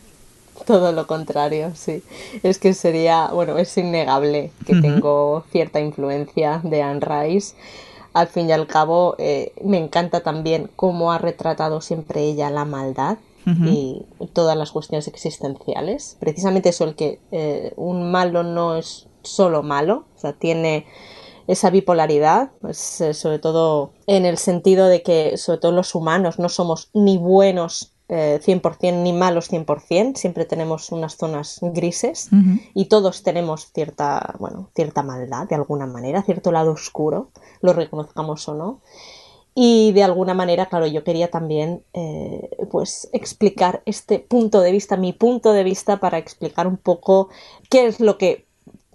Todo 0.66 0.92
lo 0.92 1.08
contrario, 1.08 1.72
sí. 1.76 2.04
Es 2.44 2.60
que 2.60 2.74
sería, 2.74 3.28
bueno, 3.34 3.58
es 3.58 3.78
innegable 3.78 4.52
que 4.66 4.74
uh 4.74 4.76
-huh. 4.78 4.82
tengo 4.82 5.44
cierta 5.52 5.80
influencia 5.80 6.62
de 6.64 6.82
Anne 6.82 7.02
Rice. 7.02 7.56
Al 8.14 8.28
fin 8.28 8.50
y 8.50 8.52
al 8.52 8.68
cabo, 8.68 9.16
eh, 9.18 9.54
me 9.64 9.78
encanta 9.78 10.20
también 10.22 10.70
cómo 10.76 11.12
ha 11.12 11.18
retratado 11.18 11.80
siempre 11.80 12.24
ella 12.24 12.50
la 12.50 12.66
maldad 12.66 13.18
uh 13.46 13.50
-huh. 13.50 13.70
y 13.70 14.06
todas 14.34 14.58
las 14.58 14.72
cuestiones 14.72 15.08
existenciales. 15.08 16.18
Precisamente 16.20 16.70
eso, 16.70 16.84
el 16.84 16.96
que 16.96 17.20
eh, 17.32 17.74
un 17.78 18.12
malo 18.12 18.44
no 18.44 18.76
es 18.76 19.08
solo 19.24 19.64
malo, 19.64 20.06
o 20.16 20.20
sea, 20.20 20.34
tiene 20.34 20.86
esa 21.48 21.70
bipolaridad, 21.70 22.52
pues, 22.62 23.02
eh, 23.02 23.14
sobre 23.14 23.40
todo 23.40 23.92
en 24.08 24.26
el 24.26 24.38
sentido 24.38 24.88
de 24.88 25.02
que, 25.04 25.38
sobre 25.38 25.60
todo 25.60 25.72
los 25.72 25.96
humanos, 25.96 26.40
no 26.40 26.50
somos 26.50 26.90
ni 26.94 27.18
buenos 27.18 27.91
eh, 28.14 28.42
100% 28.44 29.04
ni 29.04 29.14
malos 29.14 29.50
100%, 29.50 30.18
siempre 30.18 30.44
tenemos 30.44 30.92
unas 30.92 31.16
zonas 31.16 31.60
grises 31.62 32.28
uh 32.32 32.36
-huh. 32.36 32.62
y 32.74 32.86
todos 32.86 33.24
tenemos 33.24 33.72
cierta, 33.72 34.36
bueno, 34.38 34.70
cierta 34.76 35.02
maldad 35.02 35.48
de 35.48 35.56
alguna 35.56 35.88
manera, 35.88 36.22
cierto 36.22 36.52
lado 36.52 36.74
oscuro, 36.74 37.30
lo 37.62 37.72
reconozcamos 37.72 38.50
o 38.50 38.54
no. 38.54 38.82
Y 39.56 39.94
de 39.94 40.04
alguna 40.04 40.34
manera, 40.34 40.66
claro, 40.66 40.88
yo 40.88 41.06
quería 41.06 41.30
también 41.30 41.84
eh, 41.94 42.50
pues 42.70 43.10
explicar 43.14 43.82
este 43.86 44.20
punto 44.20 44.60
de 44.60 44.74
vista, 44.74 44.98
mi 44.98 45.14
punto 45.14 45.54
de 45.54 45.64
vista, 45.64 45.98
para 46.02 46.18
explicar 46.18 46.68
un 46.68 46.78
poco 46.78 47.30
qué 47.70 47.88
es 47.88 48.02
lo 48.02 48.18
que, 48.18 48.46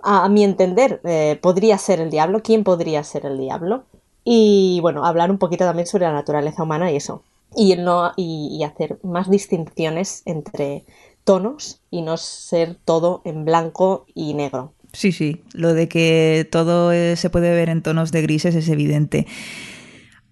a, 0.03 0.25
a 0.25 0.29
mi 0.29 0.45
entender, 0.45 1.01
eh, 1.05 1.39
podría 1.41 1.79
ser 1.79 2.01
el 2.01 2.11
diablo, 2.11 2.43
quién 2.43 2.65
podría 2.65 3.03
ser 3.03 3.25
el 3.25 3.39
diablo. 3.39 3.85
Y 4.25 4.79
bueno, 4.83 5.07
hablar 5.07 5.31
un 5.31 5.39
poquito 5.39 5.65
también 5.65 5.87
sobre 5.87 6.05
la 6.05 6.13
naturaleza 6.13 6.63
humana 6.63 6.91
y 6.93 6.97
eso, 6.97 7.23
y, 7.57 8.63
hacer 8.63 8.99
más 9.03 9.31
distinciones 9.31 10.23
entre 10.27 10.85
tonos 11.25 11.81
y 11.91 12.03
no 12.03 12.17
ser 12.17 12.77
todo 12.85 13.23
en 13.25 13.45
blanco 13.45 14.07
y 14.15 14.35
negro. 14.35 14.75
Sí, 14.93 15.13
sí, 15.13 15.43
lo 15.53 15.75
de 15.75 15.89
que 15.89 16.49
todo 16.51 16.93
se 16.93 17.31
puede 17.31 17.55
ver 17.55 17.69
en 17.69 17.83
tonos 17.83 18.13
de 18.13 18.23
grises 18.23 18.55
es 18.55 18.69
evidente. 18.69 19.27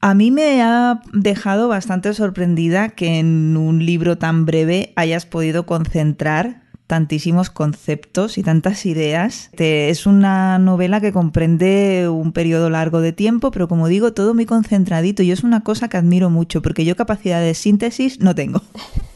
A 0.00 0.14
mí 0.14 0.30
me 0.30 0.62
ha 0.62 1.00
dejado 1.14 1.68
bastante 1.68 2.12
sorprendida 2.12 2.90
que 2.90 3.18
en 3.18 3.56
un 3.56 3.84
libro 3.84 4.18
tan 4.18 4.44
breve 4.44 4.92
hayas 4.96 5.24
podido 5.24 5.64
concentrar 5.64 6.63
tantísimos 6.86 7.50
conceptos 7.50 8.38
y 8.38 8.42
tantas 8.42 8.86
ideas. 8.86 9.50
Es 9.56 10.06
una 10.06 10.58
novela 10.58 11.00
que 11.00 11.12
comprende 11.12 12.08
un 12.08 12.32
periodo 12.32 12.70
largo 12.70 13.00
de 13.00 13.12
tiempo, 13.12 13.50
pero 13.50 13.68
como 13.68 13.88
digo, 13.88 14.12
todo 14.12 14.34
muy 14.34 14.46
concentradito 14.46 15.22
y 15.22 15.30
es 15.30 15.42
una 15.42 15.62
cosa 15.62 15.88
que 15.88 15.96
admiro 15.96 16.30
mucho 16.30 16.62
porque 16.62 16.84
yo 16.84 16.96
capacidad 16.96 17.40
de 17.40 17.54
síntesis 17.54 18.20
no 18.20 18.34
tengo. 18.34 18.62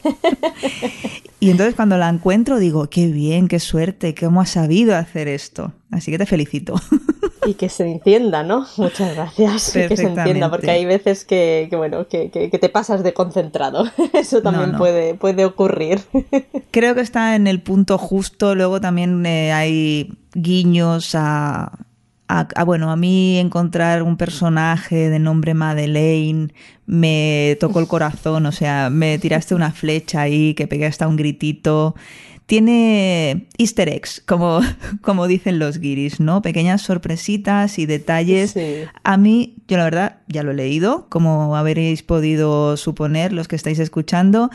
y 1.39 1.51
entonces 1.51 1.75
cuando 1.75 1.97
la 1.97 2.09
encuentro 2.09 2.59
digo, 2.59 2.89
qué 2.89 3.07
bien, 3.07 3.47
qué 3.47 3.59
suerte, 3.59 4.13
cómo 4.15 4.41
has 4.41 4.49
sabido 4.49 4.95
hacer 4.95 5.27
esto. 5.27 5.73
Así 5.91 6.11
que 6.11 6.17
te 6.17 6.25
felicito. 6.25 6.75
Y 7.45 7.53
que 7.53 7.69
se 7.69 7.89
entienda, 7.89 8.43
¿no? 8.43 8.67
Muchas 8.77 9.15
gracias. 9.15 9.71
Que 9.71 9.95
se 9.95 10.03
entienda, 10.03 10.49
porque 10.49 10.69
hay 10.69 10.85
veces 10.85 11.23
que, 11.23 11.69
bueno, 11.71 12.05
que, 12.07 12.29
te 12.29 12.69
pasas 12.69 13.01
de 13.01 13.13
concentrado. 13.13 13.85
Eso 14.13 14.41
también 14.41 14.77
Puede, 14.77 15.15
puede 15.15 15.45
ocurrir. 15.45 16.01
Creo 16.71 16.95
que 16.95 17.01
está 17.01 17.35
en 17.35 17.47
el 17.47 17.61
punto 17.61 17.97
justo. 17.97 18.55
Luego 18.55 18.81
también 18.81 19.25
eh, 19.25 19.53
hay 19.53 20.13
guiños 20.33 21.15
a, 21.15 21.71
a, 22.29 22.63
bueno, 22.63 22.91
a 22.91 22.95
mí 22.95 23.39
encontrar 23.39 24.03
un 24.03 24.15
personaje 24.15 25.09
de 25.09 25.17
nombre 25.17 25.55
Madeleine 25.55 26.53
me 26.85 27.57
tocó 27.59 27.79
el 27.79 27.87
corazón, 27.87 28.45
o 28.45 28.51
sea, 28.51 28.91
me 28.91 29.17
tiraste 29.17 29.55
una 29.55 29.71
flecha 29.71 30.21
ahí 30.21 30.53
que 30.53 30.67
pegué 30.67 30.85
hasta 30.85 31.07
un 31.07 31.15
gritito 31.15 31.95
tiene 32.49 33.45
easter 33.59 33.89
eggs, 33.89 34.23
como, 34.25 34.61
como 35.01 35.27
dicen 35.27 35.59
los 35.59 35.77
guiris, 35.77 36.19
¿no? 36.19 36.41
Pequeñas 36.41 36.81
sorpresitas 36.81 37.77
y 37.77 37.85
detalles. 37.85 38.55
A 39.03 39.17
mí, 39.17 39.57
yo 39.67 39.77
la 39.77 39.83
verdad, 39.83 40.17
ya 40.27 40.41
lo 40.41 40.49
he 40.49 40.55
leído, 40.55 41.05
como 41.09 41.55
habréis 41.55 42.01
podido 42.01 42.75
suponer 42.75 43.33
los 43.33 43.47
que 43.47 43.55
estáis 43.55 43.77
escuchando, 43.77 44.49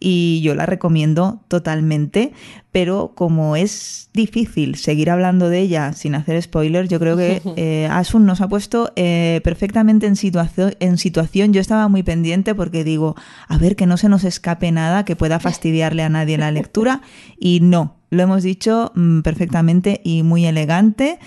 y 0.00 0.40
yo 0.42 0.54
la 0.54 0.66
recomiendo 0.66 1.40
totalmente, 1.48 2.32
pero 2.72 3.12
como 3.14 3.56
es 3.56 4.10
difícil 4.14 4.76
seguir 4.76 5.10
hablando 5.10 5.48
de 5.48 5.60
ella 5.60 5.92
sin 5.92 6.14
hacer 6.14 6.40
spoilers, 6.40 6.88
yo 6.88 6.98
creo 6.98 7.16
que 7.16 7.42
eh, 7.56 7.88
Asun 7.90 8.26
nos 8.26 8.40
ha 8.40 8.48
puesto 8.48 8.92
eh, 8.96 9.40
perfectamente 9.42 10.06
en, 10.06 10.16
situación, 10.16 10.74
en 10.80 10.98
situación. 10.98 11.52
Yo 11.52 11.60
estaba 11.60 11.88
muy 11.88 12.02
pendiente 12.02 12.54
porque 12.54 12.84
digo, 12.84 13.16
a 13.48 13.58
ver 13.58 13.76
que 13.76 13.86
no 13.86 13.96
se 13.96 14.08
nos 14.08 14.24
escape 14.24 14.70
nada 14.70 15.04
que 15.04 15.16
pueda 15.16 15.40
fastidiarle 15.40 16.02
a 16.02 16.08
nadie 16.08 16.38
la 16.38 16.50
lectura, 16.50 17.02
y 17.38 17.60
no, 17.60 17.96
lo 18.10 18.22
hemos 18.22 18.42
dicho 18.42 18.92
mm, 18.94 19.20
perfectamente 19.20 20.00
y 20.04 20.22
muy 20.22 20.46
elegante. 20.46 21.18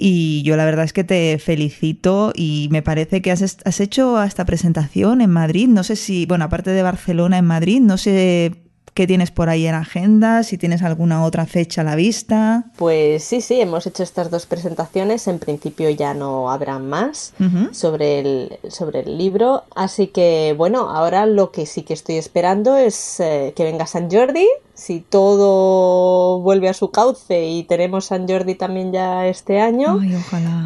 Y 0.00 0.42
yo 0.42 0.56
la 0.56 0.64
verdad 0.64 0.84
es 0.84 0.92
que 0.92 1.02
te 1.02 1.38
felicito 1.38 2.32
y 2.34 2.68
me 2.70 2.82
parece 2.82 3.20
que 3.20 3.32
has, 3.32 3.58
has 3.64 3.80
hecho 3.80 4.22
esta 4.22 4.44
presentación 4.46 5.20
en 5.20 5.30
Madrid. 5.30 5.66
No 5.68 5.82
sé 5.82 5.96
si, 5.96 6.24
bueno, 6.24 6.44
aparte 6.44 6.70
de 6.70 6.82
Barcelona, 6.82 7.38
en 7.38 7.46
Madrid, 7.46 7.80
no 7.80 7.98
sé 7.98 8.67
¿Qué 8.98 9.06
tienes 9.06 9.30
por 9.30 9.48
ahí 9.48 9.64
en 9.64 9.76
agenda? 9.76 10.42
Si 10.42 10.58
tienes 10.58 10.82
alguna 10.82 11.22
otra 11.22 11.46
fecha 11.46 11.82
a 11.82 11.84
la 11.84 11.94
vista. 11.94 12.64
Pues 12.74 13.22
sí, 13.22 13.40
sí, 13.40 13.60
hemos 13.60 13.86
hecho 13.86 14.02
estas 14.02 14.28
dos 14.28 14.46
presentaciones. 14.46 15.28
En 15.28 15.38
principio 15.38 15.88
ya 15.88 16.14
no 16.14 16.50
habrá 16.50 16.80
más 16.80 17.32
sobre, 17.70 18.18
el, 18.18 18.58
sobre 18.68 19.02
el 19.02 19.16
libro. 19.16 19.62
Así 19.76 20.08
que 20.08 20.52
bueno, 20.58 20.90
ahora 20.90 21.26
lo 21.26 21.52
que 21.52 21.64
sí 21.64 21.82
que 21.82 21.94
estoy 21.94 22.16
esperando 22.16 22.76
es 22.76 23.20
eh, 23.20 23.52
que 23.54 23.62
venga 23.62 23.86
San 23.86 24.10
Jordi. 24.10 24.48
Si 24.74 24.98
todo 24.98 26.40
vuelve 26.40 26.68
a 26.68 26.74
su 26.74 26.90
cauce 26.90 27.46
y 27.46 27.62
tenemos 27.62 28.06
San 28.06 28.26
Jordi 28.26 28.56
también 28.56 28.92
ya 28.92 29.28
este 29.28 29.60
año, 29.60 30.00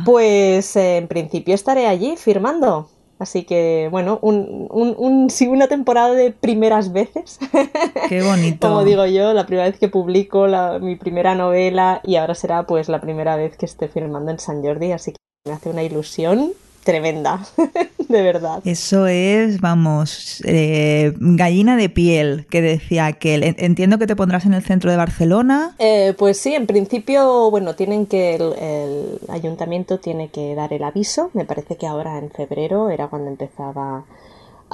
pues 0.06 0.74
eh, 0.76 0.96
en 0.96 1.06
principio 1.06 1.54
estaré 1.54 1.86
allí 1.86 2.16
firmando. 2.16 2.88
Así 3.22 3.44
que, 3.44 3.86
bueno, 3.92 4.18
un, 4.20 4.66
un, 4.68 4.96
un, 4.98 5.30
sí, 5.30 5.46
una 5.46 5.68
temporada 5.68 6.12
de 6.12 6.32
primeras 6.32 6.92
veces. 6.92 7.38
Qué 8.08 8.20
bonito. 8.20 8.66
Como 8.66 8.82
digo 8.82 9.06
yo, 9.06 9.32
la 9.32 9.46
primera 9.46 9.68
vez 9.68 9.78
que 9.78 9.86
publico 9.86 10.48
la, 10.48 10.80
mi 10.80 10.96
primera 10.96 11.36
novela 11.36 12.00
y 12.02 12.16
ahora 12.16 12.34
será 12.34 12.66
pues 12.66 12.88
la 12.88 13.00
primera 13.00 13.36
vez 13.36 13.56
que 13.56 13.64
esté 13.64 13.86
filmando 13.86 14.32
en 14.32 14.40
San 14.40 14.60
Jordi, 14.60 14.90
así 14.90 15.12
que 15.12 15.18
me 15.46 15.54
hace 15.54 15.70
una 15.70 15.84
ilusión 15.84 16.50
tremenda, 16.82 17.44
de 18.08 18.22
verdad. 18.22 18.60
Eso 18.64 19.06
es, 19.06 19.60
vamos, 19.60 20.42
eh, 20.44 21.12
gallina 21.16 21.76
de 21.76 21.88
piel, 21.88 22.46
que 22.50 22.60
decía 22.60 23.06
aquel. 23.06 23.42
Entiendo 23.44 23.98
que 23.98 24.06
te 24.06 24.16
pondrás 24.16 24.46
en 24.46 24.54
el 24.54 24.62
centro 24.62 24.90
de 24.90 24.96
Barcelona. 24.96 25.74
Eh, 25.78 26.14
pues 26.18 26.38
sí, 26.38 26.54
en 26.54 26.66
principio, 26.66 27.50
bueno, 27.50 27.74
tienen 27.74 28.06
que, 28.06 28.34
el, 28.34 28.52
el, 28.58 29.18
ayuntamiento 29.28 29.98
tiene 29.98 30.28
que 30.28 30.54
dar 30.54 30.72
el 30.72 30.84
aviso, 30.84 31.30
me 31.34 31.44
parece 31.44 31.76
que 31.76 31.86
ahora 31.86 32.18
en 32.18 32.30
febrero 32.30 32.90
era 32.90 33.08
cuando 33.08 33.30
empezaba 33.30 34.04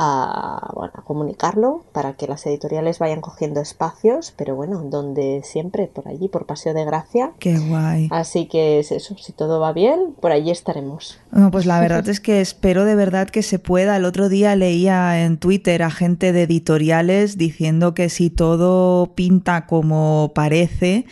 a, 0.00 0.70
bueno, 0.74 0.92
a 0.96 1.02
comunicarlo 1.02 1.84
para 1.92 2.12
que 2.14 2.28
las 2.28 2.46
editoriales 2.46 3.00
vayan 3.00 3.20
cogiendo 3.20 3.60
espacios, 3.60 4.32
pero 4.36 4.54
bueno, 4.54 4.84
donde 4.84 5.42
siempre, 5.44 5.88
por 5.88 6.06
allí, 6.06 6.28
por 6.28 6.46
Paseo 6.46 6.72
de 6.72 6.84
Gracia. 6.84 7.32
Qué 7.40 7.58
guay. 7.58 8.08
Así 8.12 8.46
que 8.46 8.78
es 8.78 8.92
eso, 8.92 9.16
si 9.18 9.32
todo 9.32 9.58
va 9.58 9.72
bien, 9.72 10.14
por 10.20 10.30
allí 10.30 10.52
estaremos. 10.52 11.18
Bueno, 11.32 11.50
pues 11.50 11.66
la 11.66 11.80
verdad 11.80 12.08
es 12.08 12.20
que 12.20 12.40
espero 12.40 12.84
de 12.84 12.94
verdad 12.94 13.28
que 13.28 13.42
se 13.42 13.58
pueda. 13.58 13.96
El 13.96 14.04
otro 14.04 14.28
día 14.28 14.54
leía 14.54 15.24
en 15.24 15.36
Twitter 15.36 15.82
a 15.82 15.90
gente 15.90 16.32
de 16.32 16.44
editoriales 16.44 17.36
diciendo 17.36 17.92
que 17.92 18.08
si 18.08 18.30
todo 18.30 19.14
pinta 19.16 19.66
como 19.66 20.30
parece, 20.32 21.06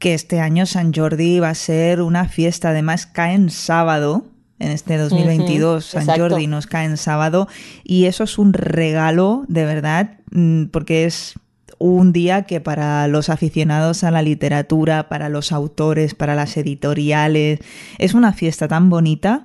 que 0.00 0.14
este 0.14 0.40
año 0.40 0.66
San 0.66 0.92
Jordi 0.92 1.38
va 1.38 1.50
a 1.50 1.54
ser 1.54 2.02
una 2.02 2.26
fiesta, 2.26 2.70
además 2.70 3.06
cae 3.06 3.34
en 3.34 3.50
sábado 3.50 4.24
en 4.62 4.70
este 4.70 4.96
2022. 4.96 5.84
San 5.84 6.06
Jordi 6.06 6.46
nos 6.46 6.66
cae 6.66 6.86
en 6.86 6.96
sábado 6.96 7.48
y 7.84 8.04
eso 8.06 8.24
es 8.24 8.38
un 8.38 8.52
regalo 8.52 9.44
de 9.48 9.64
verdad 9.64 10.18
mm, 10.30 10.66
porque 10.66 11.04
es 11.04 11.34
un 11.78 12.12
día 12.12 12.42
que 12.42 12.60
para 12.60 13.08
los 13.08 13.28
aficionados 13.28 14.04
a 14.04 14.12
la 14.12 14.22
literatura, 14.22 15.08
para 15.08 15.28
los 15.28 15.50
autores, 15.50 16.14
para 16.14 16.36
las 16.36 16.56
editoriales, 16.56 17.58
es 17.98 18.14
una 18.14 18.32
fiesta 18.32 18.68
tan 18.68 18.88
bonita 18.88 19.44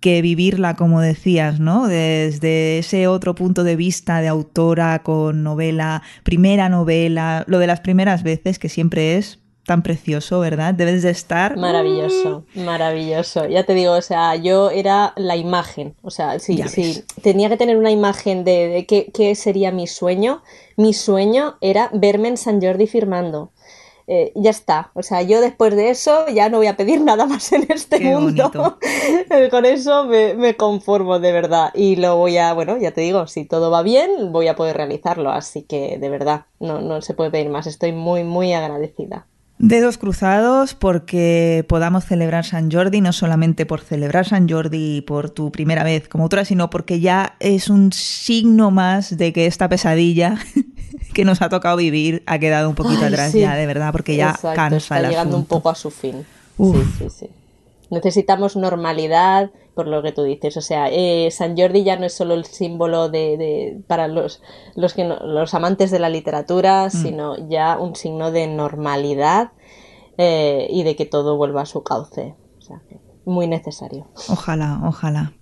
que 0.00 0.22
vivirla, 0.22 0.76
como 0.76 1.00
decías, 1.00 1.60
¿no? 1.60 1.88
Desde 1.88 2.78
ese 2.78 3.08
otro 3.08 3.34
punto 3.34 3.64
de 3.64 3.74
vista 3.74 4.20
de 4.20 4.28
autora 4.28 5.02
con 5.02 5.42
novela, 5.42 6.02
primera 6.22 6.68
novela, 6.68 7.44
lo 7.48 7.58
de 7.58 7.66
las 7.66 7.80
primeras 7.80 8.22
veces, 8.22 8.58
que 8.58 8.68
siempre 8.68 9.16
es 9.16 9.40
tan 9.68 9.82
precioso, 9.82 10.40
¿verdad? 10.40 10.72
Debes 10.72 11.02
de 11.02 11.10
estar. 11.10 11.58
Maravilloso, 11.58 12.46
maravilloso. 12.54 13.46
Ya 13.46 13.64
te 13.64 13.74
digo, 13.74 13.92
o 13.92 14.00
sea, 14.00 14.34
yo 14.34 14.70
era 14.70 15.12
la 15.16 15.36
imagen. 15.36 15.94
O 16.00 16.10
sea, 16.10 16.38
sí, 16.38 16.62
sí. 16.68 17.04
Tenía 17.22 17.50
que 17.50 17.58
tener 17.58 17.76
una 17.76 17.90
imagen 17.90 18.44
de, 18.44 18.86
qué, 18.88 19.34
sería 19.34 19.70
mi 19.70 19.86
sueño. 19.86 20.42
Mi 20.78 20.94
sueño 20.94 21.58
era 21.60 21.90
verme 21.92 22.28
en 22.28 22.38
San 22.38 22.62
Jordi 22.62 22.86
firmando. 22.86 23.52
Eh, 24.06 24.32
ya 24.34 24.48
está. 24.48 24.90
O 24.94 25.02
sea, 25.02 25.20
yo 25.20 25.42
después 25.42 25.76
de 25.76 25.90
eso 25.90 26.26
ya 26.28 26.48
no 26.48 26.56
voy 26.56 26.68
a 26.68 26.78
pedir 26.78 27.00
nada 27.10 27.26
más 27.26 27.52
en 27.52 27.66
este 27.68 28.00
mundo. 28.00 28.50
Con 29.50 29.66
eso 29.66 30.06
me, 30.06 30.32
me, 30.32 30.56
conformo 30.56 31.18
de 31.18 31.30
verdad. 31.30 31.72
Y 31.74 31.96
lo 31.96 32.16
voy 32.16 32.38
a, 32.38 32.54
bueno, 32.54 32.78
ya 32.78 32.92
te 32.92 33.02
digo, 33.02 33.26
si 33.26 33.44
todo 33.44 33.70
va 33.70 33.82
bien, 33.82 34.32
voy 34.32 34.48
a 34.48 34.56
poder 34.56 34.78
realizarlo. 34.78 35.30
Así 35.30 35.60
que 35.60 35.98
de 35.98 36.08
verdad, 36.08 36.46
no, 36.58 36.80
no 36.80 37.02
se 37.02 37.12
puede 37.12 37.30
pedir 37.30 37.50
más. 37.50 37.66
Estoy 37.66 37.92
muy, 37.92 38.24
muy 38.24 38.54
agradecida. 38.54 39.26
Dedos 39.58 39.98
cruzados 39.98 40.74
porque 40.74 41.64
podamos 41.68 42.04
celebrar 42.04 42.44
San 42.44 42.70
Jordi, 42.70 43.00
no 43.00 43.12
solamente 43.12 43.66
por 43.66 43.80
celebrar 43.80 44.26
San 44.26 44.48
Jordi 44.48 45.00
por 45.00 45.30
tu 45.30 45.50
primera 45.50 45.82
vez 45.82 46.08
como 46.08 46.24
autora, 46.24 46.44
sino 46.44 46.70
porque 46.70 47.00
ya 47.00 47.34
es 47.40 47.68
un 47.68 47.92
signo 47.92 48.70
más 48.70 49.16
de 49.16 49.32
que 49.32 49.46
esta 49.46 49.68
pesadilla 49.68 50.38
que 51.14 51.24
nos 51.24 51.42
ha 51.42 51.48
tocado 51.48 51.76
vivir 51.76 52.22
ha 52.26 52.38
quedado 52.38 52.68
un 52.68 52.76
poquito 52.76 53.04
atrás 53.04 53.32
ya, 53.32 53.56
de 53.56 53.66
verdad, 53.66 53.90
porque 53.90 54.14
ya 54.14 54.38
cansa 54.54 54.76
está 54.76 55.08
llegando 55.08 55.36
un 55.36 55.46
poco 55.46 55.70
a 55.70 55.74
su 55.74 55.90
fin. 55.90 56.24
Sí, 56.56 56.84
sí, 56.98 57.06
sí. 57.10 57.26
Necesitamos 57.90 58.56
normalidad, 58.56 59.50
por 59.74 59.86
lo 59.86 60.02
que 60.02 60.12
tú 60.12 60.22
dices. 60.24 60.56
O 60.56 60.60
sea, 60.60 60.88
eh, 60.90 61.30
San 61.30 61.56
Jordi 61.56 61.84
ya 61.84 61.96
no 61.96 62.06
es 62.06 62.14
solo 62.14 62.34
el 62.34 62.44
símbolo 62.44 63.08
de, 63.08 63.80
para 63.86 64.08
los, 64.08 64.42
los, 64.74 64.94
que 64.94 65.04
los 65.04 65.54
amantes 65.54 65.90
de 65.90 65.98
la 65.98 66.08
literatura, 66.08 66.86
mm. 66.86 66.90
sino 66.90 67.48
ya 67.48 67.78
un 67.78 67.94
signo 67.94 68.30
de 68.30 68.46
normalidad 68.46 69.52
eh, 70.18 70.66
y 70.70 70.82
de 70.82 70.96
que 70.96 71.06
todo 71.06 71.36
vuelva 71.36 71.62
a 71.62 71.66
su 71.66 71.82
cauce. 71.82 72.34
O 72.58 72.60
sea, 72.60 72.82
muy 73.24 73.46
necesario. 73.46 74.08
Ojalá, 74.28 74.80
ojalá. 74.84 75.32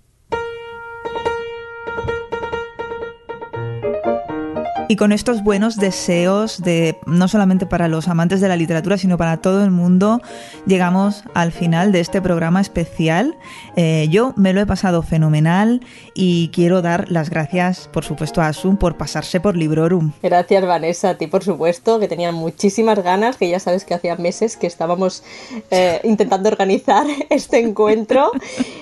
Y 4.89 4.95
con 4.95 5.11
estos 5.11 5.43
buenos 5.43 5.75
deseos 5.75 6.61
de 6.61 6.97
no 7.05 7.27
solamente 7.27 7.65
para 7.65 7.89
los 7.89 8.07
amantes 8.07 8.39
de 8.39 8.47
la 8.47 8.55
literatura, 8.55 8.97
sino 8.97 9.17
para 9.17 9.35
todo 9.35 9.65
el 9.65 9.69
mundo, 9.69 10.21
llegamos 10.65 11.25
al 11.33 11.51
final 11.51 11.91
de 11.91 11.99
este 11.99 12.21
programa 12.21 12.61
especial. 12.61 13.35
Eh, 13.75 14.07
yo 14.09 14.31
me 14.37 14.53
lo 14.53 14.61
he 14.61 14.65
pasado 14.65 15.01
fenomenal 15.01 15.81
y 16.13 16.51
quiero 16.53 16.81
dar 16.81 17.11
las 17.11 17.29
gracias, 17.29 17.89
por 17.91 18.05
supuesto, 18.05 18.41
a 18.41 18.47
Asun 18.47 18.77
por 18.77 18.95
pasarse 18.95 19.41
por 19.41 19.57
Librorum. 19.57 20.13
Gracias, 20.23 20.65
Vanessa, 20.65 21.09
a 21.09 21.15
ti, 21.15 21.27
por 21.27 21.43
supuesto, 21.43 21.99
que 21.99 22.07
tenía 22.07 22.31
muchísimas 22.31 23.03
ganas, 23.03 23.35
que 23.35 23.49
ya 23.49 23.59
sabes 23.59 23.83
que 23.83 23.93
hacía 23.93 24.15
meses 24.15 24.55
que 24.55 24.67
estábamos 24.67 25.21
eh, 25.69 25.99
intentando 26.05 26.47
organizar 26.47 27.05
este 27.29 27.59
encuentro. 27.59 28.31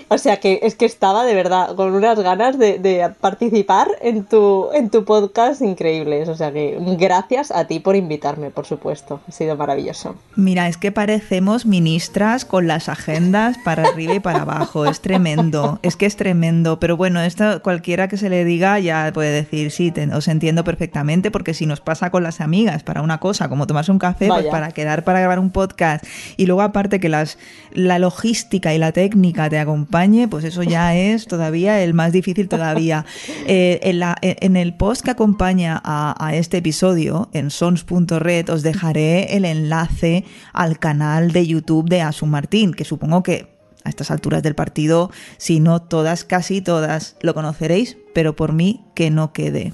O 0.10 0.20
sea 0.20 0.40
que 0.40 0.60
es 0.62 0.76
que 0.76 0.86
estaba 0.86 1.26
de 1.26 1.34
verdad 1.34 1.76
con 1.76 1.96
unas 1.96 2.20
ganas 2.20 2.60
de, 2.60 2.78
de 2.78 3.10
participar 3.20 3.88
en 4.02 4.24
tu, 4.24 4.70
en 4.72 4.92
tu 4.92 5.04
podcast 5.04 5.64
increíble. 5.64 5.95
O 6.04 6.36
sea 6.36 6.52
que 6.52 6.78
gracias 6.98 7.52
a 7.52 7.66
ti 7.66 7.80
por 7.80 7.96
invitarme, 7.96 8.52
por 8.52 8.66
supuesto. 8.66 9.22
Ha 9.28 9.32
sido 9.32 9.56
maravilloso. 9.56 10.16
Mira, 10.36 10.68
es 10.68 10.78
que 10.78 10.92
parecemos 10.92 11.66
ministras 11.66 12.46
con 12.46 12.68
las 12.68 12.90
agendas 12.90 13.58
para 13.58 13.84
arriba 13.84 14.16
y 14.16 14.20
para 14.20 14.42
abajo. 14.42 14.86
Es 14.86 15.02
tremendo. 15.02 15.80
Es 15.82 15.96
que 15.96 16.06
es 16.06 16.16
tremendo. 16.16 16.80
Pero 16.80 16.98
bueno, 16.98 17.22
esto 17.22 17.62
cualquiera 17.62 18.08
que 18.08 18.18
se 18.18 18.30
le 18.30 18.44
diga 18.46 18.80
ya 18.80 19.12
puede 19.14 19.32
decir, 19.32 19.72
sí, 19.72 19.94
os 20.14 20.28
entiendo 20.28 20.64
perfectamente, 20.64 21.32
porque 21.32 21.54
si 21.54 21.66
nos 21.66 21.82
pasa 21.82 22.10
con 22.10 22.24
las 22.24 22.42
amigas 22.42 22.84
para 22.84 23.02
una 23.02 23.20
cosa, 23.20 23.50
como 23.50 23.68
tomarse 23.68 23.92
un 23.92 24.00
café, 24.00 24.28
pues 24.28 24.46
para 24.48 24.72
quedar 24.72 25.04
para 25.04 25.20
grabar 25.20 25.40
un 25.40 25.52
podcast, 25.52 26.06
y 26.38 26.46
luego 26.46 26.62
aparte 26.62 27.00
que 27.00 27.10
las, 27.10 27.38
la 27.72 28.00
logística 28.00 28.74
y 28.74 28.78
la 28.78 28.92
técnica 28.92 29.50
te 29.50 29.60
acompañe, 29.60 30.28
pues 30.28 30.44
eso 30.44 30.64
ya 30.64 30.96
es 30.96 31.28
todavía 31.28 31.82
el 31.82 31.94
más 31.94 32.12
difícil 32.12 32.50
todavía. 32.50 33.06
Eh, 33.48 33.80
en, 33.84 34.00
la, 34.00 34.18
en 34.22 34.56
el 34.58 34.74
post 34.74 35.04
que 35.04 35.12
acompaña 35.12 35.82
a, 35.86 36.32
este 36.34 36.58
episodio, 36.58 37.30
en 37.32 37.52
sons.red 37.52 38.50
os 38.50 38.64
dejaré 38.64 39.38
el 39.38 39.46
enlace 39.46 40.26
al 40.52 40.80
canal 40.80 41.32
de 41.32 41.46
YouTube 41.46 41.88
de 41.88 42.02
Asun 42.02 42.30
Martín, 42.30 42.74
que 42.74 42.86
supongo 42.86 43.22
que 43.22 43.56
a 43.84 43.90
estas 43.90 44.10
alturas 44.10 44.42
del 44.42 44.56
partido, 44.56 45.12
si 45.38 45.60
no 45.60 45.82
todas, 45.82 46.26
casi 46.26 46.62
todas, 46.62 47.18
lo 47.22 47.36
conoceréis, 47.36 47.98
pero 48.16 48.36
por 48.36 48.52
mí 48.52 48.84
que 48.96 49.12
no 49.12 49.32
quede. 49.32 49.74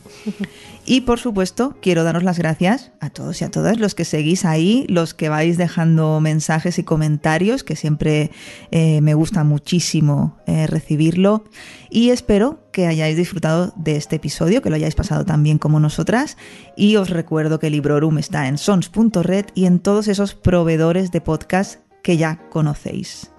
Y 0.91 0.99
por 0.99 1.21
supuesto, 1.21 1.77
quiero 1.81 2.03
daros 2.03 2.21
las 2.21 2.37
gracias 2.37 2.91
a 2.99 3.09
todos 3.09 3.39
y 3.39 3.45
a 3.45 3.49
todas 3.49 3.79
los 3.79 3.95
que 3.95 4.03
seguís 4.03 4.43
ahí, 4.43 4.85
los 4.89 5.13
que 5.13 5.29
vais 5.29 5.55
dejando 5.55 6.19
mensajes 6.19 6.79
y 6.79 6.83
comentarios, 6.83 7.63
que 7.63 7.77
siempre 7.77 8.29
eh, 8.71 8.99
me 8.99 9.13
gusta 9.13 9.45
muchísimo 9.45 10.37
eh, 10.47 10.67
recibirlo. 10.67 11.45
Y 11.89 12.09
espero 12.09 12.59
que 12.73 12.87
hayáis 12.87 13.15
disfrutado 13.15 13.71
de 13.77 13.95
este 13.95 14.17
episodio, 14.17 14.61
que 14.61 14.69
lo 14.69 14.75
hayáis 14.75 14.95
pasado 14.95 15.23
tan 15.23 15.43
bien 15.43 15.59
como 15.59 15.79
nosotras. 15.79 16.35
Y 16.75 16.97
os 16.97 17.09
recuerdo 17.09 17.57
que 17.57 17.69
Librorum 17.69 18.17
está 18.17 18.49
en 18.49 18.57
sons.red 18.57 19.45
y 19.55 19.67
en 19.67 19.79
todos 19.79 20.09
esos 20.09 20.35
proveedores 20.35 21.09
de 21.13 21.21
podcast 21.21 21.79
que 22.03 22.17
ya 22.17 22.37
conocéis. 22.49 23.31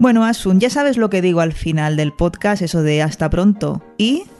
Bueno, 0.00 0.24
Asun, 0.24 0.58
ya 0.58 0.68
sabes 0.68 0.96
lo 0.96 1.10
que 1.10 1.22
digo 1.22 1.40
al 1.40 1.52
final 1.52 1.96
del 1.96 2.12
podcast, 2.12 2.60
eso 2.60 2.82
de 2.82 3.02
hasta 3.02 3.30
pronto 3.30 3.84
y, 3.98 4.24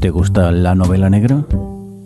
¿Te 0.00 0.08
gusta 0.08 0.50
la 0.50 0.74
novela 0.74 1.10
negra? 1.10 1.44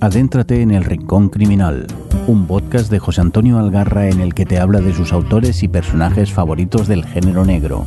Adéntrate 0.00 0.62
en 0.62 0.72
El 0.72 0.82
Rincón 0.82 1.28
Criminal, 1.28 1.86
un 2.26 2.48
podcast 2.48 2.90
de 2.90 2.98
José 2.98 3.20
Antonio 3.20 3.56
Algarra 3.60 4.08
en 4.08 4.20
el 4.20 4.34
que 4.34 4.44
te 4.44 4.58
habla 4.58 4.80
de 4.80 4.92
sus 4.92 5.12
autores 5.12 5.62
y 5.62 5.68
personajes 5.68 6.32
favoritos 6.32 6.88
del 6.88 7.04
género 7.04 7.44
negro. 7.44 7.86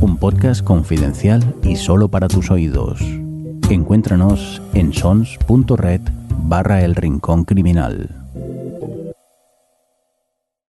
Un 0.00 0.16
podcast 0.16 0.64
confidencial 0.64 1.54
y 1.62 1.76
solo 1.76 2.08
para 2.08 2.26
tus 2.26 2.50
oídos. 2.50 3.00
Encuéntranos 3.70 4.60
en 4.74 4.92
sons.red 4.92 6.00
barra 6.42 6.82
El 6.82 6.96
Rincón 6.96 7.44
Criminal. 7.44 8.25